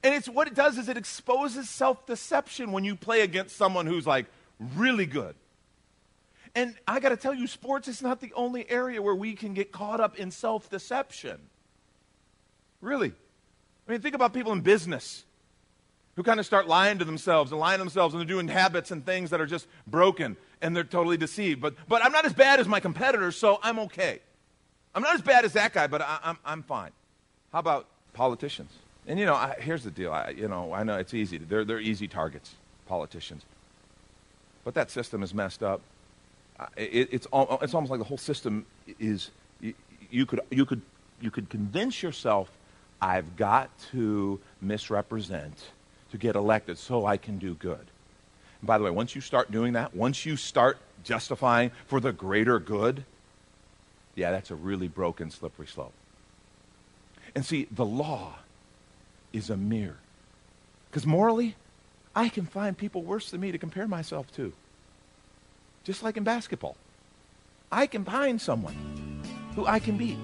And 0.04 0.14
it's 0.14 0.30
what 0.30 0.48
it 0.48 0.54
does 0.54 0.78
is 0.78 0.90
it 0.90 0.98
exposes 0.98 1.72
self 1.72 2.06
deception 2.06 2.72
when 2.72 2.84
you 2.84 2.96
play 2.96 3.22
against 3.22 3.58
someone 3.58 3.88
who's 3.88 4.06
like 4.06 4.28
really 4.76 5.06
good. 5.06 5.36
And 6.56 6.76
I 6.88 7.00
got 7.00 7.10
to 7.10 7.18
tell 7.18 7.34
you, 7.34 7.48
sports 7.48 7.88
is 7.88 8.02
not 8.02 8.20
the 8.22 8.32
only 8.36 8.70
area 8.70 9.02
where 9.02 9.16
we 9.16 9.34
can 9.34 9.54
get 9.54 9.72
caught 9.72 10.00
up 10.00 10.18
in 10.18 10.30
self 10.32 10.70
deception. 10.70 11.40
Really. 12.82 13.14
I 13.88 13.92
mean, 13.92 14.02
think 14.02 14.16
about 14.16 14.34
people 14.34 14.52
in 14.52 14.62
business 14.62 15.26
who 16.16 16.24
kind 16.24 16.40
of 16.40 16.46
start 16.46 16.68
lying 16.68 17.00
to 17.00 17.06
themselves 17.06 17.52
and 17.52 17.60
lying 17.60 17.78
to 17.78 17.84
themselves 17.84 18.14
and 18.14 18.22
they're 18.22 18.28
doing 18.28 18.48
habits 18.48 18.92
and 18.92 19.06
things 19.06 19.32
that 19.32 19.42
are 19.42 19.46
just 19.46 19.68
broken 19.88 20.38
and 20.62 20.76
they're 20.76 20.84
totally 20.84 21.18
deceived. 21.18 21.60
But, 21.60 21.76
but 21.88 22.06
I'm 22.06 22.12
not 22.12 22.26
as 22.26 22.34
bad 22.34 22.60
as 22.60 22.68
my 22.68 22.80
competitors, 22.80 23.36
so 23.36 23.60
I'm 23.64 23.80
okay. 23.80 24.20
I'm 24.94 25.02
not 25.02 25.16
as 25.16 25.22
bad 25.22 25.44
as 25.44 25.54
that 25.54 25.74
guy, 25.74 25.88
but 25.88 26.02
I, 26.02 26.06
am 26.06 26.20
I'm, 26.24 26.38
I'm 26.46 26.64
fine. 26.64 26.92
How 27.52 27.60
about 27.60 27.88
politicians? 28.14 28.72
And 29.08 29.20
you 29.20 29.26
know, 29.26 29.34
I, 29.34 29.56
here's 29.60 29.84
the 29.84 29.92
deal. 29.92 30.12
I, 30.12 30.30
you 30.30 30.48
know, 30.48 30.72
I 30.72 30.84
know 30.84 30.98
it's 30.98 31.14
easy. 31.14 31.38
They're, 31.40 31.66
they're 31.66 31.80
easy 31.80 32.08
targets, 32.08 32.56
politicians. 32.88 33.44
But 34.64 34.74
that 34.76 34.92
system 34.92 35.24
is 35.24 35.34
messed 35.34 35.64
up. 35.64 35.82
It, 36.78 37.10
it's, 37.12 37.28
it's 37.32 37.74
almost 37.74 37.92
like 37.92 38.00
the 38.00 38.06
whole 38.06 38.18
system 38.18 38.66
is, 39.00 39.32
you, 39.60 39.74
you, 40.10 40.26
could, 40.26 40.42
you, 40.50 40.66
could, 40.66 40.82
you 41.20 41.32
could 41.32 41.50
convince 41.50 42.02
yourself, 42.02 42.50
I've 43.02 43.36
got 43.36 43.70
to 43.92 44.40
misrepresent 44.62 45.72
to 46.12 46.18
get 46.18 46.36
elected 46.36 46.78
so 46.78 47.06
I 47.06 47.18
can 47.18 47.38
do 47.38 47.56
good. 47.56 47.86
And 48.62 48.68
by 48.68 48.78
the 48.78 48.84
way, 48.84 48.92
once 48.92 49.16
you 49.16 49.22
start 49.22 49.52
doing 49.52 49.74
that, 49.74 49.96
once 49.96 50.26
you 50.26 50.38
start 50.38 50.78
justifying 51.04 51.72
for 51.88 52.00
the 52.00 52.14
greater 52.14 52.60
good, 52.60 53.04
yeah, 54.16 54.32
that's 54.32 54.52
a 54.52 54.56
really 54.56 54.88
broken, 54.88 55.32
slippery 55.32 55.68
slope. 55.68 55.94
And 57.36 57.44
see, 57.44 57.68
the 57.72 57.86
law 57.86 58.36
is 59.34 59.50
a 59.50 59.58
mirror. 59.58 59.98
Because 60.90 61.08
morally, 61.08 61.56
I 62.16 62.30
can 62.30 62.46
find 62.46 62.78
people 62.78 63.02
worse 63.02 63.32
than 63.32 63.42
me 63.42 63.52
to 63.52 63.58
compare 63.58 63.88
myself 63.88 64.32
to. 64.36 64.54
Just 65.84 66.04
like 66.04 66.16
in 66.18 66.24
basketball. 66.24 66.78
I 67.72 67.88
can 67.88 68.06
find 68.06 68.40
someone 68.40 69.24
who 69.56 69.66
I 69.66 69.80
can 69.80 69.98
beat. 69.98 70.18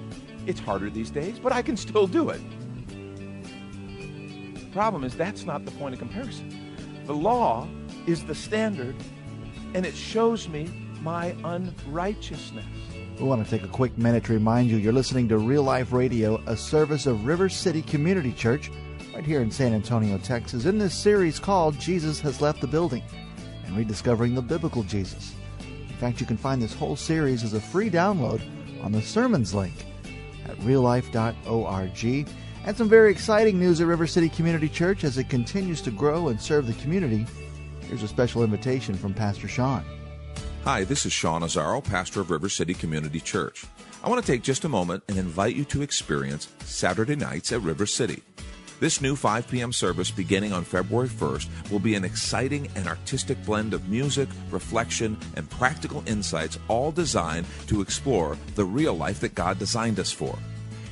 It's 0.46 0.60
harder 0.60 0.90
these 0.90 1.10
days, 1.10 1.40
but 1.40 1.52
I 1.52 1.62
can 1.62 1.76
still 1.76 2.08
do 2.08 2.30
it. 2.30 2.42
The 4.56 4.70
problem 4.72 5.04
is 5.04 5.16
that's 5.16 5.46
not 5.46 5.66
the 5.66 5.72
point 5.72 5.94
of 5.94 6.00
comparison. 6.00 6.76
The 7.06 7.16
law 7.16 7.68
is 8.06 8.24
the 8.24 8.36
standard, 8.36 8.96
and 9.74 9.86
it 9.86 9.96
shows 9.96 10.48
me 10.48 10.70
my 11.02 11.36
unrighteousness. 11.44 12.66
We 13.20 13.26
want 13.26 13.44
to 13.44 13.50
take 13.50 13.64
a 13.64 13.72
quick 13.72 13.98
minute 13.98 14.24
to 14.26 14.34
remind 14.34 14.70
you 14.70 14.78
you're 14.78 14.94
listening 14.94 15.28
to 15.30 15.38
Real 15.38 15.64
Life 15.64 15.92
Radio, 15.92 16.42
a 16.46 16.56
service 16.56 17.06
of 17.06 17.26
River 17.26 17.50
City 17.50 17.82
Community 17.82 18.32
Church, 18.32 18.72
right 19.20 19.28
here 19.28 19.42
in 19.42 19.52
San 19.52 19.74
Antonio, 19.74 20.18
Texas, 20.18 20.64
in 20.64 20.78
this 20.78 20.96
series 20.96 21.40
called 21.40 21.78
Jesus 21.78 22.22
Has 22.22 22.40
Left 22.40 22.62
the 22.62 22.68
Building 22.68 23.04
and 23.66 23.76
Rediscovering 23.76 24.34
the 24.34 24.42
Biblical 24.42 24.82
Jesus. 24.84 25.34
In 25.60 25.96
fact, 25.96 26.22
you 26.22 26.26
can 26.26 26.38
find 26.38 26.62
this 26.62 26.74
whole 26.74 26.96
series 26.96 27.44
as 27.44 27.54
a 27.54 27.60
free 27.60 27.90
download 27.90 28.42
on 28.82 28.94
the 28.94 29.02
sermons 29.02 29.54
link 29.54 29.74
at 30.46 30.56
reallife.org. 30.60 32.30
And 32.64 32.78
some 32.78 32.88
very 32.88 33.12
exciting 33.12 33.60
news 33.60 33.82
at 33.82 33.88
River 33.88 34.08
City 34.08 34.30
Community 34.30 34.70
Church 34.70 35.04
as 35.04 35.18
it 35.18 35.28
continues 35.28 35.82
to 35.82 35.92
grow 35.92 36.30
and 36.30 36.40
serve 36.40 36.66
the 36.66 36.82
community. 36.82 37.26
Here's 37.82 38.04
a 38.04 38.08
special 38.08 38.46
invitation 38.46 38.96
from 38.96 39.14
Pastor 39.14 39.50
Sean. 39.50 39.84
Hi, 40.64 40.86
this 40.86 41.06
is 41.06 41.12
Sean 41.12 41.42
Azzaro, 41.42 41.84
pastor 41.84 42.22
of 42.22 42.32
River 42.32 42.48
City 42.48 42.74
Community 42.74 43.20
Church. 43.20 43.66
I 44.02 44.08
want 44.08 44.26
to 44.26 44.32
take 44.32 44.44
just 44.44 44.64
a 44.64 44.70
moment 44.70 45.04
and 45.10 45.18
invite 45.18 45.58
you 45.58 45.66
to 45.66 45.82
experience 45.82 46.48
Saturday 46.64 47.18
nights 47.18 47.52
at 47.52 47.60
River 47.60 47.86
City. 47.86 48.24
This 48.80 49.02
new 49.02 49.18
5 49.18 49.50
p.m. 49.50 49.74
service 49.74 50.10
beginning 50.10 50.54
on 50.54 50.64
February 50.64 51.10
1st 51.10 51.70
will 51.70 51.80
be 51.80 51.96
an 51.96 52.06
exciting 52.06 52.70
and 52.76 52.88
artistic 52.88 53.44
blend 53.46 53.74
of 53.74 53.90
music, 53.90 54.30
reflection, 54.52 55.18
and 55.36 55.50
practical 55.50 56.02
insights, 56.06 56.58
all 56.70 56.90
designed 56.94 57.46
to 57.68 57.82
explore 57.82 58.38
the 58.56 58.64
real 58.64 58.94
life 58.94 59.20
that 59.20 59.36
God 59.36 59.60
designed 59.60 60.00
us 60.00 60.14
for. 60.14 60.38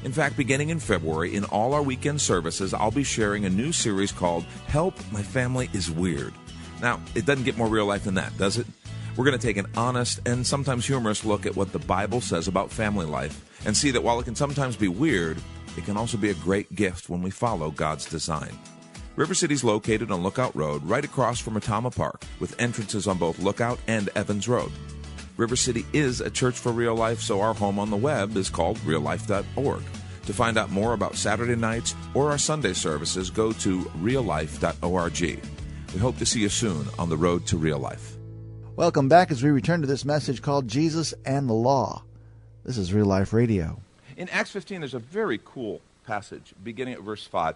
In 0.03 0.11
fact, 0.11 0.35
beginning 0.35 0.67
in 0.67 0.79
February, 0.79 1.33
in 1.33 1.45
all 1.45 1.73
our 1.73 1.81
weekend 1.81 2.19
services, 2.19 2.73
I'll 2.73 2.91
be 2.91 3.05
sharing 3.05 3.45
a 3.45 3.49
new 3.49 3.71
series 3.71 4.11
called 4.11 4.43
Help 4.67 4.95
My 5.13 5.23
Family 5.23 5.69
is 5.71 5.89
Weird. 5.89 6.33
Now, 6.81 6.99
it 7.15 7.25
doesn't 7.25 7.45
get 7.45 7.57
more 7.57 7.67
real 7.67 7.85
life 7.85 8.03
than 8.03 8.15
that, 8.15 8.37
does 8.37 8.57
it? 8.57 8.67
We're 9.15 9.25
going 9.25 9.39
to 9.39 9.47
take 9.47 9.57
an 9.57 9.67
honest 9.77 10.19
and 10.27 10.45
sometimes 10.45 10.85
humorous 10.85 11.23
look 11.23 11.45
at 11.45 11.55
what 11.55 11.71
the 11.71 11.79
Bible 11.79 12.19
says 12.19 12.49
about 12.49 12.69
family 12.69 13.05
life 13.05 13.43
and 13.65 13.75
see 13.75 13.91
that 13.91 14.03
while 14.03 14.19
it 14.19 14.25
can 14.25 14.35
sometimes 14.35 14.75
be 14.75 14.89
weird, 14.89 15.37
it 15.77 15.85
can 15.85 15.97
also 15.97 16.17
be 16.17 16.29
a 16.29 16.35
great 16.35 16.73
gift 16.75 17.09
when 17.09 17.21
we 17.21 17.29
follow 17.29 17.71
God's 17.71 18.05
design. 18.05 18.57
River 19.15 19.33
City 19.33 19.53
is 19.53 19.63
located 19.63 20.11
on 20.11 20.21
Lookout 20.21 20.55
Road, 20.55 20.83
right 20.83 21.03
across 21.03 21.39
from 21.39 21.55
Retama 21.55 21.95
Park, 21.95 22.23
with 22.39 22.59
entrances 22.61 23.07
on 23.07 23.17
both 23.17 23.39
Lookout 23.39 23.79
and 23.87 24.09
Evans 24.15 24.47
Road. 24.47 24.71
River 25.37 25.55
City 25.55 25.85
is 25.93 26.21
a 26.21 26.29
church 26.29 26.55
for 26.57 26.71
real 26.71 26.95
life, 26.95 27.19
so 27.21 27.41
our 27.41 27.53
home 27.53 27.79
on 27.79 27.89
the 27.89 27.97
web 27.97 28.35
is 28.37 28.49
called 28.49 28.77
reallife.org. 28.79 29.83
To 30.25 30.33
find 30.33 30.57
out 30.57 30.69
more 30.71 30.93
about 30.93 31.15
Saturday 31.15 31.55
nights 31.55 31.95
or 32.13 32.31
our 32.31 32.37
Sunday 32.37 32.73
services, 32.73 33.29
go 33.29 33.53
to 33.53 33.81
reallife.org. 34.01 35.21
We 35.93 35.99
hope 35.99 36.17
to 36.17 36.25
see 36.25 36.41
you 36.41 36.49
soon 36.49 36.85
on 36.99 37.09
the 37.09 37.17
road 37.17 37.45
to 37.47 37.57
real 37.57 37.79
life. 37.79 38.17
Welcome 38.75 39.09
back 39.09 39.31
as 39.31 39.41
we 39.41 39.49
return 39.49 39.81
to 39.81 39.87
this 39.87 40.05
message 40.05 40.41
called 40.41 40.67
Jesus 40.67 41.13
and 41.25 41.49
the 41.49 41.53
Law. 41.53 42.03
This 42.63 42.77
is 42.77 42.93
Real 42.93 43.05
Life 43.05 43.31
Radio. 43.31 43.81
In 44.17 44.27
Acts 44.29 44.51
15, 44.51 44.81
there's 44.81 44.95
a 44.95 44.99
very 44.99 45.39
cool 45.45 45.79
passage 46.05 46.53
beginning 46.63 46.95
at 46.95 47.01
verse 47.01 47.25
5. 47.25 47.55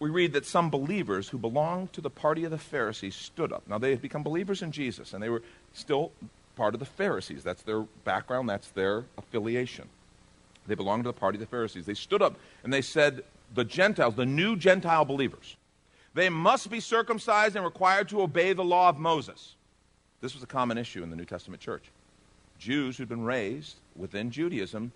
we 0.00 0.10
read 0.10 0.32
that 0.32 0.44
some 0.44 0.68
believers 0.68 1.28
who 1.28 1.38
belonged 1.38 1.92
to 1.94 2.00
the 2.00 2.10
party 2.10 2.44
of 2.44 2.50
the 2.50 2.58
Pharisees 2.58 3.14
stood 3.14 3.52
up. 3.52 3.62
Now, 3.66 3.78
they 3.78 3.90
had 3.90 4.02
become 4.02 4.22
believers 4.22 4.60
in 4.60 4.72
Jesus, 4.72 5.14
and 5.14 5.22
they 5.22 5.30
were 5.30 5.42
still 5.72 6.10
part 6.56 6.74
of 6.74 6.80
the 6.80 6.86
Pharisees. 6.86 7.44
That's 7.44 7.62
their 7.62 7.82
background, 8.04 8.48
that's 8.48 8.68
their 8.70 9.04
affiliation. 9.16 9.88
They 10.66 10.74
belonged 10.74 11.04
to 11.04 11.08
the 11.08 11.18
party 11.18 11.36
of 11.36 11.40
the 11.40 11.46
Pharisees. 11.46 11.86
They 11.86 11.94
stood 11.94 12.22
up 12.22 12.34
and 12.64 12.72
they 12.72 12.82
said, 12.82 13.22
The 13.54 13.64
Gentiles, 13.64 14.16
the 14.16 14.26
new 14.26 14.56
Gentile 14.56 15.04
believers, 15.04 15.56
they 16.14 16.28
must 16.28 16.70
be 16.70 16.80
circumcised 16.80 17.54
and 17.54 17.64
required 17.64 18.08
to 18.08 18.22
obey 18.22 18.52
the 18.52 18.64
law 18.64 18.88
of 18.88 18.98
Moses. 18.98 19.54
This 20.20 20.34
was 20.34 20.42
a 20.42 20.46
common 20.46 20.76
issue 20.76 21.04
in 21.04 21.10
the 21.10 21.16
New 21.16 21.26
Testament 21.26 21.62
church. 21.62 21.84
Jews 22.58 22.96
who'd 22.96 23.08
been 23.08 23.24
raised 23.24 23.76
within 23.94 24.30
Judaism, 24.30 24.92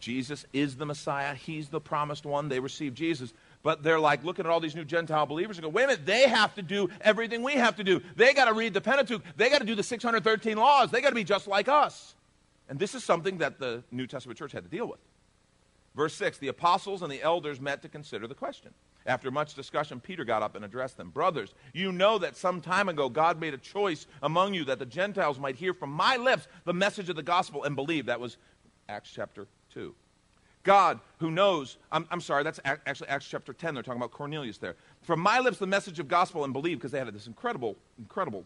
Jesus 0.00 0.44
is 0.52 0.76
the 0.76 0.86
Messiah, 0.86 1.34
he's 1.34 1.68
the 1.68 1.80
promised 1.80 2.26
one, 2.26 2.48
they 2.48 2.60
receive 2.60 2.94
Jesus. 2.94 3.32
But 3.62 3.82
they're 3.82 4.00
like 4.00 4.24
looking 4.24 4.44
at 4.44 4.50
all 4.50 4.60
these 4.60 4.76
new 4.76 4.84
Gentile 4.84 5.26
believers 5.26 5.58
and 5.58 5.64
go, 5.64 5.68
wait 5.68 5.84
a 5.84 5.86
minute, 5.88 6.06
they 6.06 6.28
have 6.28 6.54
to 6.54 6.62
do 6.62 6.88
everything 7.00 7.42
we 7.42 7.54
have 7.54 7.76
to 7.76 7.84
do. 7.84 8.00
They 8.16 8.34
got 8.34 8.46
to 8.46 8.54
read 8.54 8.74
the 8.74 8.80
Pentateuch. 8.80 9.22
They 9.36 9.50
got 9.50 9.58
to 9.58 9.66
do 9.66 9.74
the 9.74 9.82
613 9.82 10.56
laws. 10.56 10.90
They 10.90 11.00
got 11.00 11.10
to 11.10 11.14
be 11.14 11.24
just 11.24 11.46
like 11.46 11.68
us. 11.68 12.14
And 12.68 12.78
this 12.78 12.94
is 12.94 13.02
something 13.02 13.38
that 13.38 13.58
the 13.58 13.82
New 13.90 14.06
Testament 14.06 14.38
church 14.38 14.52
had 14.52 14.64
to 14.64 14.70
deal 14.70 14.86
with. 14.86 15.00
Verse 15.94 16.14
6 16.14 16.38
The 16.38 16.48
apostles 16.48 17.02
and 17.02 17.10
the 17.10 17.22
elders 17.22 17.60
met 17.60 17.82
to 17.82 17.88
consider 17.88 18.26
the 18.26 18.34
question. 18.34 18.72
After 19.06 19.30
much 19.30 19.54
discussion, 19.54 20.00
Peter 20.00 20.24
got 20.24 20.42
up 20.42 20.54
and 20.54 20.64
addressed 20.64 20.98
them. 20.98 21.10
Brothers, 21.10 21.54
you 21.72 21.92
know 21.92 22.18
that 22.18 22.36
some 22.36 22.60
time 22.60 22.88
ago 22.88 23.08
God 23.08 23.40
made 23.40 23.54
a 23.54 23.58
choice 23.58 24.06
among 24.22 24.54
you 24.54 24.64
that 24.66 24.78
the 24.78 24.86
Gentiles 24.86 25.38
might 25.38 25.56
hear 25.56 25.72
from 25.72 25.90
my 25.90 26.16
lips 26.16 26.46
the 26.64 26.74
message 26.74 27.08
of 27.08 27.16
the 27.16 27.22
gospel 27.22 27.64
and 27.64 27.74
believe. 27.74 28.06
That 28.06 28.20
was 28.20 28.36
Acts 28.88 29.10
chapter 29.14 29.48
2. 29.78 29.94
God, 30.64 30.98
who 31.18 31.30
knows, 31.30 31.78
I'm, 31.92 32.06
I'm 32.10 32.20
sorry, 32.20 32.42
that's 32.42 32.60
actually 32.64 33.08
Acts 33.08 33.26
chapter 33.28 33.52
10. 33.52 33.74
They're 33.74 33.82
talking 33.82 34.00
about 34.00 34.10
Cornelius 34.10 34.58
there. 34.58 34.74
From 35.02 35.20
my 35.20 35.38
lips, 35.38 35.58
the 35.58 35.66
message 35.66 36.00
of 36.00 36.08
gospel 36.08 36.44
and 36.44 36.52
believe, 36.52 36.78
because 36.78 36.90
they 36.90 36.98
had 36.98 37.12
this 37.14 37.28
incredible, 37.28 37.76
incredible 37.98 38.44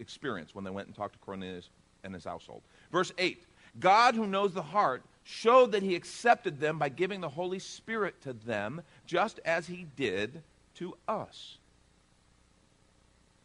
experience 0.00 0.54
when 0.54 0.64
they 0.64 0.70
went 0.70 0.88
and 0.88 0.96
talked 0.96 1.12
to 1.14 1.18
Cornelius 1.20 1.70
and 2.02 2.12
his 2.12 2.24
household. 2.24 2.62
Verse 2.90 3.12
8 3.18 3.42
God, 3.80 4.14
who 4.14 4.26
knows 4.26 4.52
the 4.52 4.62
heart, 4.62 5.02
showed 5.22 5.72
that 5.72 5.82
he 5.82 5.94
accepted 5.94 6.60
them 6.60 6.78
by 6.78 6.88
giving 6.88 7.20
the 7.20 7.28
Holy 7.28 7.58
Spirit 7.58 8.20
to 8.22 8.32
them, 8.32 8.82
just 9.06 9.40
as 9.44 9.66
he 9.66 9.86
did 9.96 10.42
to 10.74 10.96
us. 11.08 11.58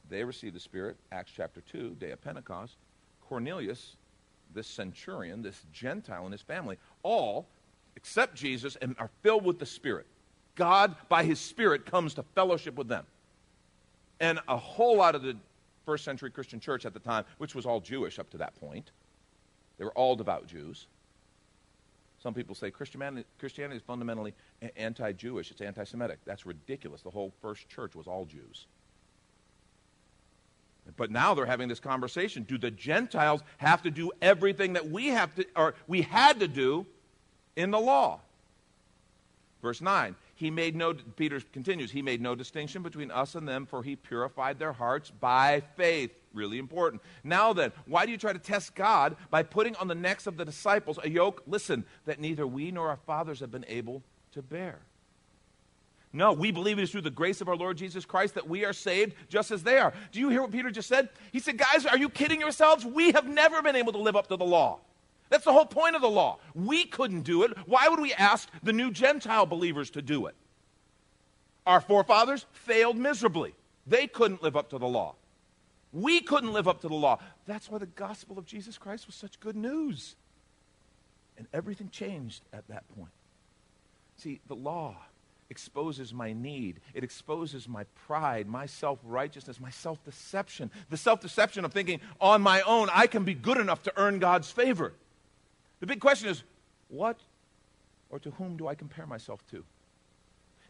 They 0.09 0.23
received 0.23 0.55
the 0.55 0.59
Spirit, 0.59 0.97
Acts 1.11 1.31
chapter 1.35 1.61
2, 1.61 1.95
day 1.99 2.11
of 2.11 2.21
Pentecost. 2.21 2.75
Cornelius, 3.21 3.95
this 4.53 4.67
centurion, 4.67 5.41
this 5.41 5.61
Gentile 5.71 6.23
and 6.23 6.31
his 6.31 6.41
family, 6.41 6.77
all 7.03 7.47
except 7.95 8.35
Jesus 8.35 8.75
and 8.81 8.95
are 8.97 9.09
filled 9.21 9.45
with 9.45 9.59
the 9.59 9.65
Spirit. 9.65 10.05
God, 10.55 10.95
by 11.07 11.23
his 11.23 11.39
Spirit, 11.39 11.85
comes 11.85 12.13
to 12.15 12.23
fellowship 12.35 12.75
with 12.75 12.87
them. 12.87 13.05
And 14.19 14.39
a 14.47 14.57
whole 14.57 14.97
lot 14.97 15.15
of 15.15 15.21
the 15.21 15.35
first 15.85 16.03
century 16.03 16.29
Christian 16.29 16.59
church 16.59 16.85
at 16.85 16.93
the 16.93 16.99
time, 16.99 17.25
which 17.37 17.55
was 17.55 17.65
all 17.65 17.79
Jewish 17.79 18.19
up 18.19 18.29
to 18.31 18.37
that 18.37 18.55
point, 18.59 18.91
they 19.77 19.85
were 19.85 19.97
all 19.97 20.15
devout 20.15 20.47
Jews. 20.47 20.87
Some 22.21 22.33
people 22.33 22.53
say 22.53 22.69
Christianity, 22.69 23.25
is 23.41 23.81
fundamentally 23.81 24.33
anti 24.75 25.13
Jewish, 25.13 25.51
it's 25.51 25.61
anti 25.61 25.85
Semitic. 25.85 26.19
That's 26.25 26.45
ridiculous. 26.45 27.01
The 27.01 27.09
whole 27.09 27.33
first 27.41 27.69
church 27.69 27.95
was 27.95 28.07
all 28.07 28.25
Jews. 28.25 28.67
But 30.97 31.11
now 31.11 31.33
they're 31.33 31.45
having 31.45 31.67
this 31.67 31.79
conversation. 31.79 32.43
Do 32.43 32.57
the 32.57 32.71
Gentiles 32.71 33.41
have 33.57 33.81
to 33.83 33.91
do 33.91 34.11
everything 34.21 34.73
that 34.73 34.89
we 34.89 35.07
have 35.07 35.33
to 35.35 35.45
or 35.55 35.75
we 35.87 36.01
had 36.01 36.39
to 36.39 36.47
do 36.47 36.85
in 37.55 37.71
the 37.71 37.79
law? 37.79 38.21
Verse 39.61 39.81
9 39.81 40.15
he 40.39 40.49
made 40.49 40.73
no, 40.73 40.93
Peter 40.93 41.41
continues, 41.51 41.91
he 41.91 42.01
made 42.01 42.21
no 42.21 42.33
distinction 42.33 42.81
between 42.81 43.11
us 43.11 43.35
and 43.35 43.45
them, 43.45 43.65
for 43.65 43.83
he 43.83 43.97
purified 43.97 44.57
their 44.57 44.71
hearts 44.71 45.11
by 45.11 45.61
faith. 45.75 46.11
Really 46.33 46.59
important. 46.59 47.01
Now 47.25 47.51
then, 47.51 47.73
why 47.85 48.05
do 48.05 48.13
you 48.13 48.17
try 48.17 48.31
to 48.31 48.39
test 48.39 48.73
God 48.73 49.17
by 49.29 49.43
putting 49.43 49.75
on 49.75 49.89
the 49.89 49.95
necks 49.95 50.27
of 50.27 50.37
the 50.37 50.45
disciples 50.45 50.97
a 51.03 51.09
yoke, 51.09 51.43
listen, 51.45 51.83
that 52.05 52.21
neither 52.21 52.47
we 52.47 52.71
nor 52.71 52.87
our 52.87 52.99
fathers 53.05 53.41
have 53.41 53.51
been 53.51 53.65
able 53.67 54.01
to 54.31 54.41
bear? 54.41 54.79
No, 56.11 56.33
we 56.33 56.51
believe 56.51 56.79
it 56.79 56.83
is 56.83 56.91
through 56.91 57.01
the 57.01 57.11
grace 57.11 57.39
of 57.39 57.47
our 57.47 57.55
Lord 57.55 57.77
Jesus 57.77 58.03
Christ 58.03 58.33
that 58.33 58.49
we 58.49 58.65
are 58.65 58.73
saved 58.73 59.13
just 59.29 59.51
as 59.51 59.61
they 59.61 59.77
are. 59.77 59.93
Do 60.11 60.19
you 60.19 60.29
hear 60.29 60.41
what 60.41 60.51
Peter 60.51 60.71
just 60.71 60.89
said? 60.89 61.09
He 61.31 61.39
said, 61.39 61.57
Guys, 61.57 61.85
are 61.85 61.97
you 61.97 62.09
kidding 62.09 62.39
yourselves? 62.39 62.83
We 62.83 63.11
have 63.11 63.27
never 63.27 63.61
been 63.61 63.75
able 63.75 63.91
to 63.91 63.99
live 63.99 64.15
up 64.15 64.27
to 64.27 64.35
the 64.35 64.45
law. 64.45 64.79
That's 65.29 65.45
the 65.45 65.53
whole 65.53 65.65
point 65.65 65.95
of 65.95 66.01
the 66.01 66.09
law. 66.09 66.39
We 66.55 66.85
couldn't 66.85 67.21
do 67.21 67.43
it. 67.43 67.55
Why 67.67 67.87
would 67.87 67.99
we 67.99 68.13
ask 68.13 68.49
the 68.63 68.73
new 68.73 68.89
Gentile 68.89 69.45
believers 69.45 69.91
to 69.91 70.01
do 70.01 70.25
it? 70.25 70.35
Our 71.67 71.81
forefathers 71.81 72.47
failed 72.51 72.97
miserably. 72.97 73.53
They 73.85 74.07
couldn't 74.07 74.41
live 74.41 74.57
up 74.57 74.71
to 74.71 74.79
the 74.79 74.87
law. 74.87 75.15
We 75.93 76.21
couldn't 76.21 76.53
live 76.53 76.67
up 76.67 76.81
to 76.81 76.87
the 76.87 76.95
law. 76.95 77.19
That's 77.45 77.69
why 77.69 77.77
the 77.77 77.85
gospel 77.85 78.39
of 78.39 78.45
Jesus 78.45 78.79
Christ 78.79 79.05
was 79.05 79.15
such 79.15 79.39
good 79.39 79.55
news. 79.55 80.15
And 81.37 81.47
everything 81.53 81.89
changed 81.89 82.43
at 82.51 82.67
that 82.67 82.83
point. 82.95 83.11
See, 84.17 84.39
the 84.47 84.55
law 84.55 84.95
exposes 85.49 86.13
my 86.13 86.33
need. 86.33 86.79
It 86.93 87.03
exposes 87.03 87.67
my 87.67 87.83
pride, 88.07 88.47
my 88.47 88.65
self 88.65 88.99
righteousness, 89.03 89.59
my 89.59 89.71
self 89.71 90.03
deception. 90.03 90.71
The 90.89 90.97
self 90.97 91.21
deception 91.21 91.65
of 91.65 91.73
thinking 91.73 92.01
on 92.21 92.41
my 92.41 92.61
own 92.61 92.89
I 92.93 93.07
can 93.07 93.23
be 93.23 93.33
good 93.33 93.57
enough 93.57 93.83
to 93.83 93.93
earn 93.97 94.19
God's 94.19 94.51
favor. 94.51 94.93
The 95.79 95.87
big 95.87 95.99
question 95.99 96.29
is 96.29 96.43
what 96.89 97.19
or 98.09 98.19
to 98.19 98.31
whom 98.31 98.57
do 98.57 98.67
I 98.67 98.75
compare 98.75 99.05
myself 99.05 99.45
to? 99.51 99.63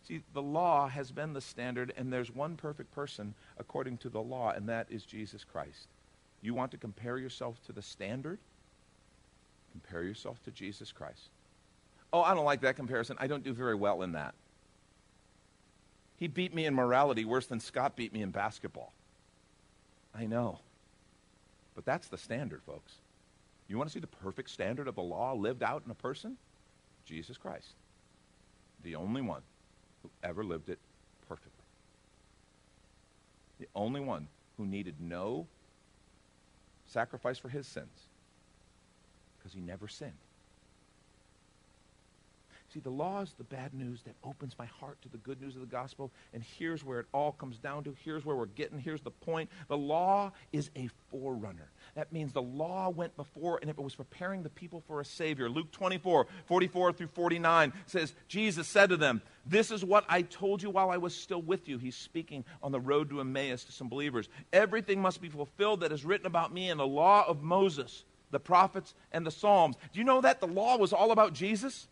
See, 0.07 0.21
the 0.33 0.41
law 0.41 0.87
has 0.87 1.11
been 1.11 1.33
the 1.33 1.41
standard, 1.41 1.93
and 1.95 2.11
there's 2.11 2.33
one 2.33 2.55
perfect 2.55 2.91
person 2.91 3.35
according 3.57 3.97
to 3.99 4.09
the 4.09 4.21
law, 4.21 4.51
and 4.51 4.67
that 4.67 4.87
is 4.89 5.03
Jesus 5.05 5.43
Christ. 5.43 5.87
You 6.41 6.53
want 6.53 6.71
to 6.71 6.77
compare 6.77 7.17
yourself 7.17 7.61
to 7.65 7.73
the 7.73 7.81
standard? 7.81 8.39
Compare 9.71 10.03
yourself 10.03 10.41
to 10.43 10.51
Jesus 10.51 10.91
Christ. 10.91 11.29
Oh, 12.11 12.21
I 12.21 12.33
don't 12.33 12.45
like 12.45 12.61
that 12.61 12.75
comparison. 12.75 13.17
I 13.19 13.27
don't 13.27 13.43
do 13.43 13.53
very 13.53 13.75
well 13.75 14.01
in 14.01 14.13
that. 14.13 14.33
He 16.19 16.27
beat 16.27 16.53
me 16.53 16.65
in 16.65 16.75
morality 16.75 17.23
worse 17.23 17.45
than 17.45 17.62
Scott 17.62 17.95
beat 17.95 18.12
me 18.12 18.21
in 18.21 18.32
basketball. 18.32 18.91
I 20.13 20.25
know. 20.25 20.60
But 21.75 21.86
that's 21.86 22.10
the 22.10 22.17
standard, 22.17 22.62
folks. 22.63 22.95
You 23.69 23.77
want 23.77 23.89
to 23.89 23.93
see 23.93 24.01
the 24.01 24.08
perfect 24.08 24.49
standard 24.49 24.89
of 24.89 24.95
the 24.95 25.01
law 25.01 25.34
lived 25.34 25.63
out 25.63 25.84
in 25.86 25.91
a 25.91 25.95
person? 25.95 26.36
Jesus 27.05 27.38
Christ. 27.38 27.69
The 28.84 28.95
only 28.95 29.21
one 29.21 29.41
who 30.03 30.10
ever 30.21 30.43
lived 30.43 30.69
it 30.69 30.79
perfectly. 31.29 31.51
The 33.60 33.67
only 33.73 34.01
one 34.01 34.27
who 34.58 34.65
needed 34.65 34.95
no 34.99 35.47
sacrifice 36.86 37.38
for 37.38 37.49
his 37.49 37.65
sins 37.65 38.08
because 39.38 39.53
he 39.53 39.62
never 39.62 39.88
sinned. 39.88 40.12
See, 42.71 42.79
the 42.79 42.91
law 42.91 43.21
is 43.21 43.34
the 43.36 43.43
bad 43.43 43.73
news 43.73 44.03
that 44.03 44.13
opens 44.23 44.55
my 44.60 44.67
heart 44.67 45.01
to 45.01 45.10
the 45.10 45.17
good 45.17 45.41
news 45.41 45.55
of 45.55 45.62
the 45.62 45.67
gospel. 45.67 46.12
And 46.36 46.43
here's 46.43 46.84
where 46.84 46.99
it 46.99 47.08
all 47.12 47.32
comes 47.32 47.58
down 47.58 47.84
to. 47.86 47.95
Here's 48.03 48.23
where 48.23 48.36
we're 48.36 48.45
getting. 48.45 48.77
Here's 48.77 49.01
the 49.01 49.10
point. 49.10 49.49
The 49.69 49.77
law 49.77 50.32
is 50.53 50.69
a 50.75 50.88
forerunner. 51.10 51.71
That 51.95 52.13
means 52.13 52.32
the 52.32 52.43
law 52.43 52.89
went 52.89 53.15
before 53.17 53.58
and 53.62 53.71
it 53.71 53.77
was 53.77 53.95
preparing 53.95 54.43
the 54.43 54.49
people 54.49 54.84
for 54.86 55.01
a 55.01 55.05
Savior. 55.05 55.49
Luke 55.49 55.71
24, 55.71 56.27
44 56.45 56.93
through 56.93 57.08
49 57.08 57.73
says, 57.88 58.13
Jesus 58.27 58.67
said 58.67 58.89
to 58.89 58.97
them, 58.97 59.23
This 59.47 59.71
is 59.71 59.84
what 59.84 60.05
I 60.08 60.21
told 60.21 60.62
you 60.62 60.69
while 60.69 60.91
I 60.91 60.97
was 60.97 61.15
still 61.15 61.41
with 61.41 61.67
you. 61.67 61.79
He's 61.79 61.95
speaking 61.95 62.45
on 62.62 62.71
the 62.71 62.79
road 62.79 63.10
to 63.10 63.19
Emmaus 63.19 63.63
to 63.63 63.71
some 63.71 63.89
believers. 63.89 64.29
Everything 64.53 65.01
must 65.01 65.21
be 65.21 65.29
fulfilled 65.29 65.79
that 65.79 65.91
is 65.91 66.05
written 66.05 66.27
about 66.27 66.53
me 66.53 66.69
in 66.69 66.77
the 66.77 66.86
law 66.86 67.25
of 67.27 67.41
Moses, 67.41 68.03
the 68.29 68.39
prophets, 68.39 68.93
and 69.12 69.25
the 69.25 69.32
Psalms. 69.32 69.75
Do 69.91 69.97
you 69.97 70.05
know 70.05 70.21
that 70.21 70.39
the 70.39 70.47
law 70.47 70.77
was 70.77 70.93
all 70.93 71.12
about 71.12 71.34
Jesus? 71.34 71.88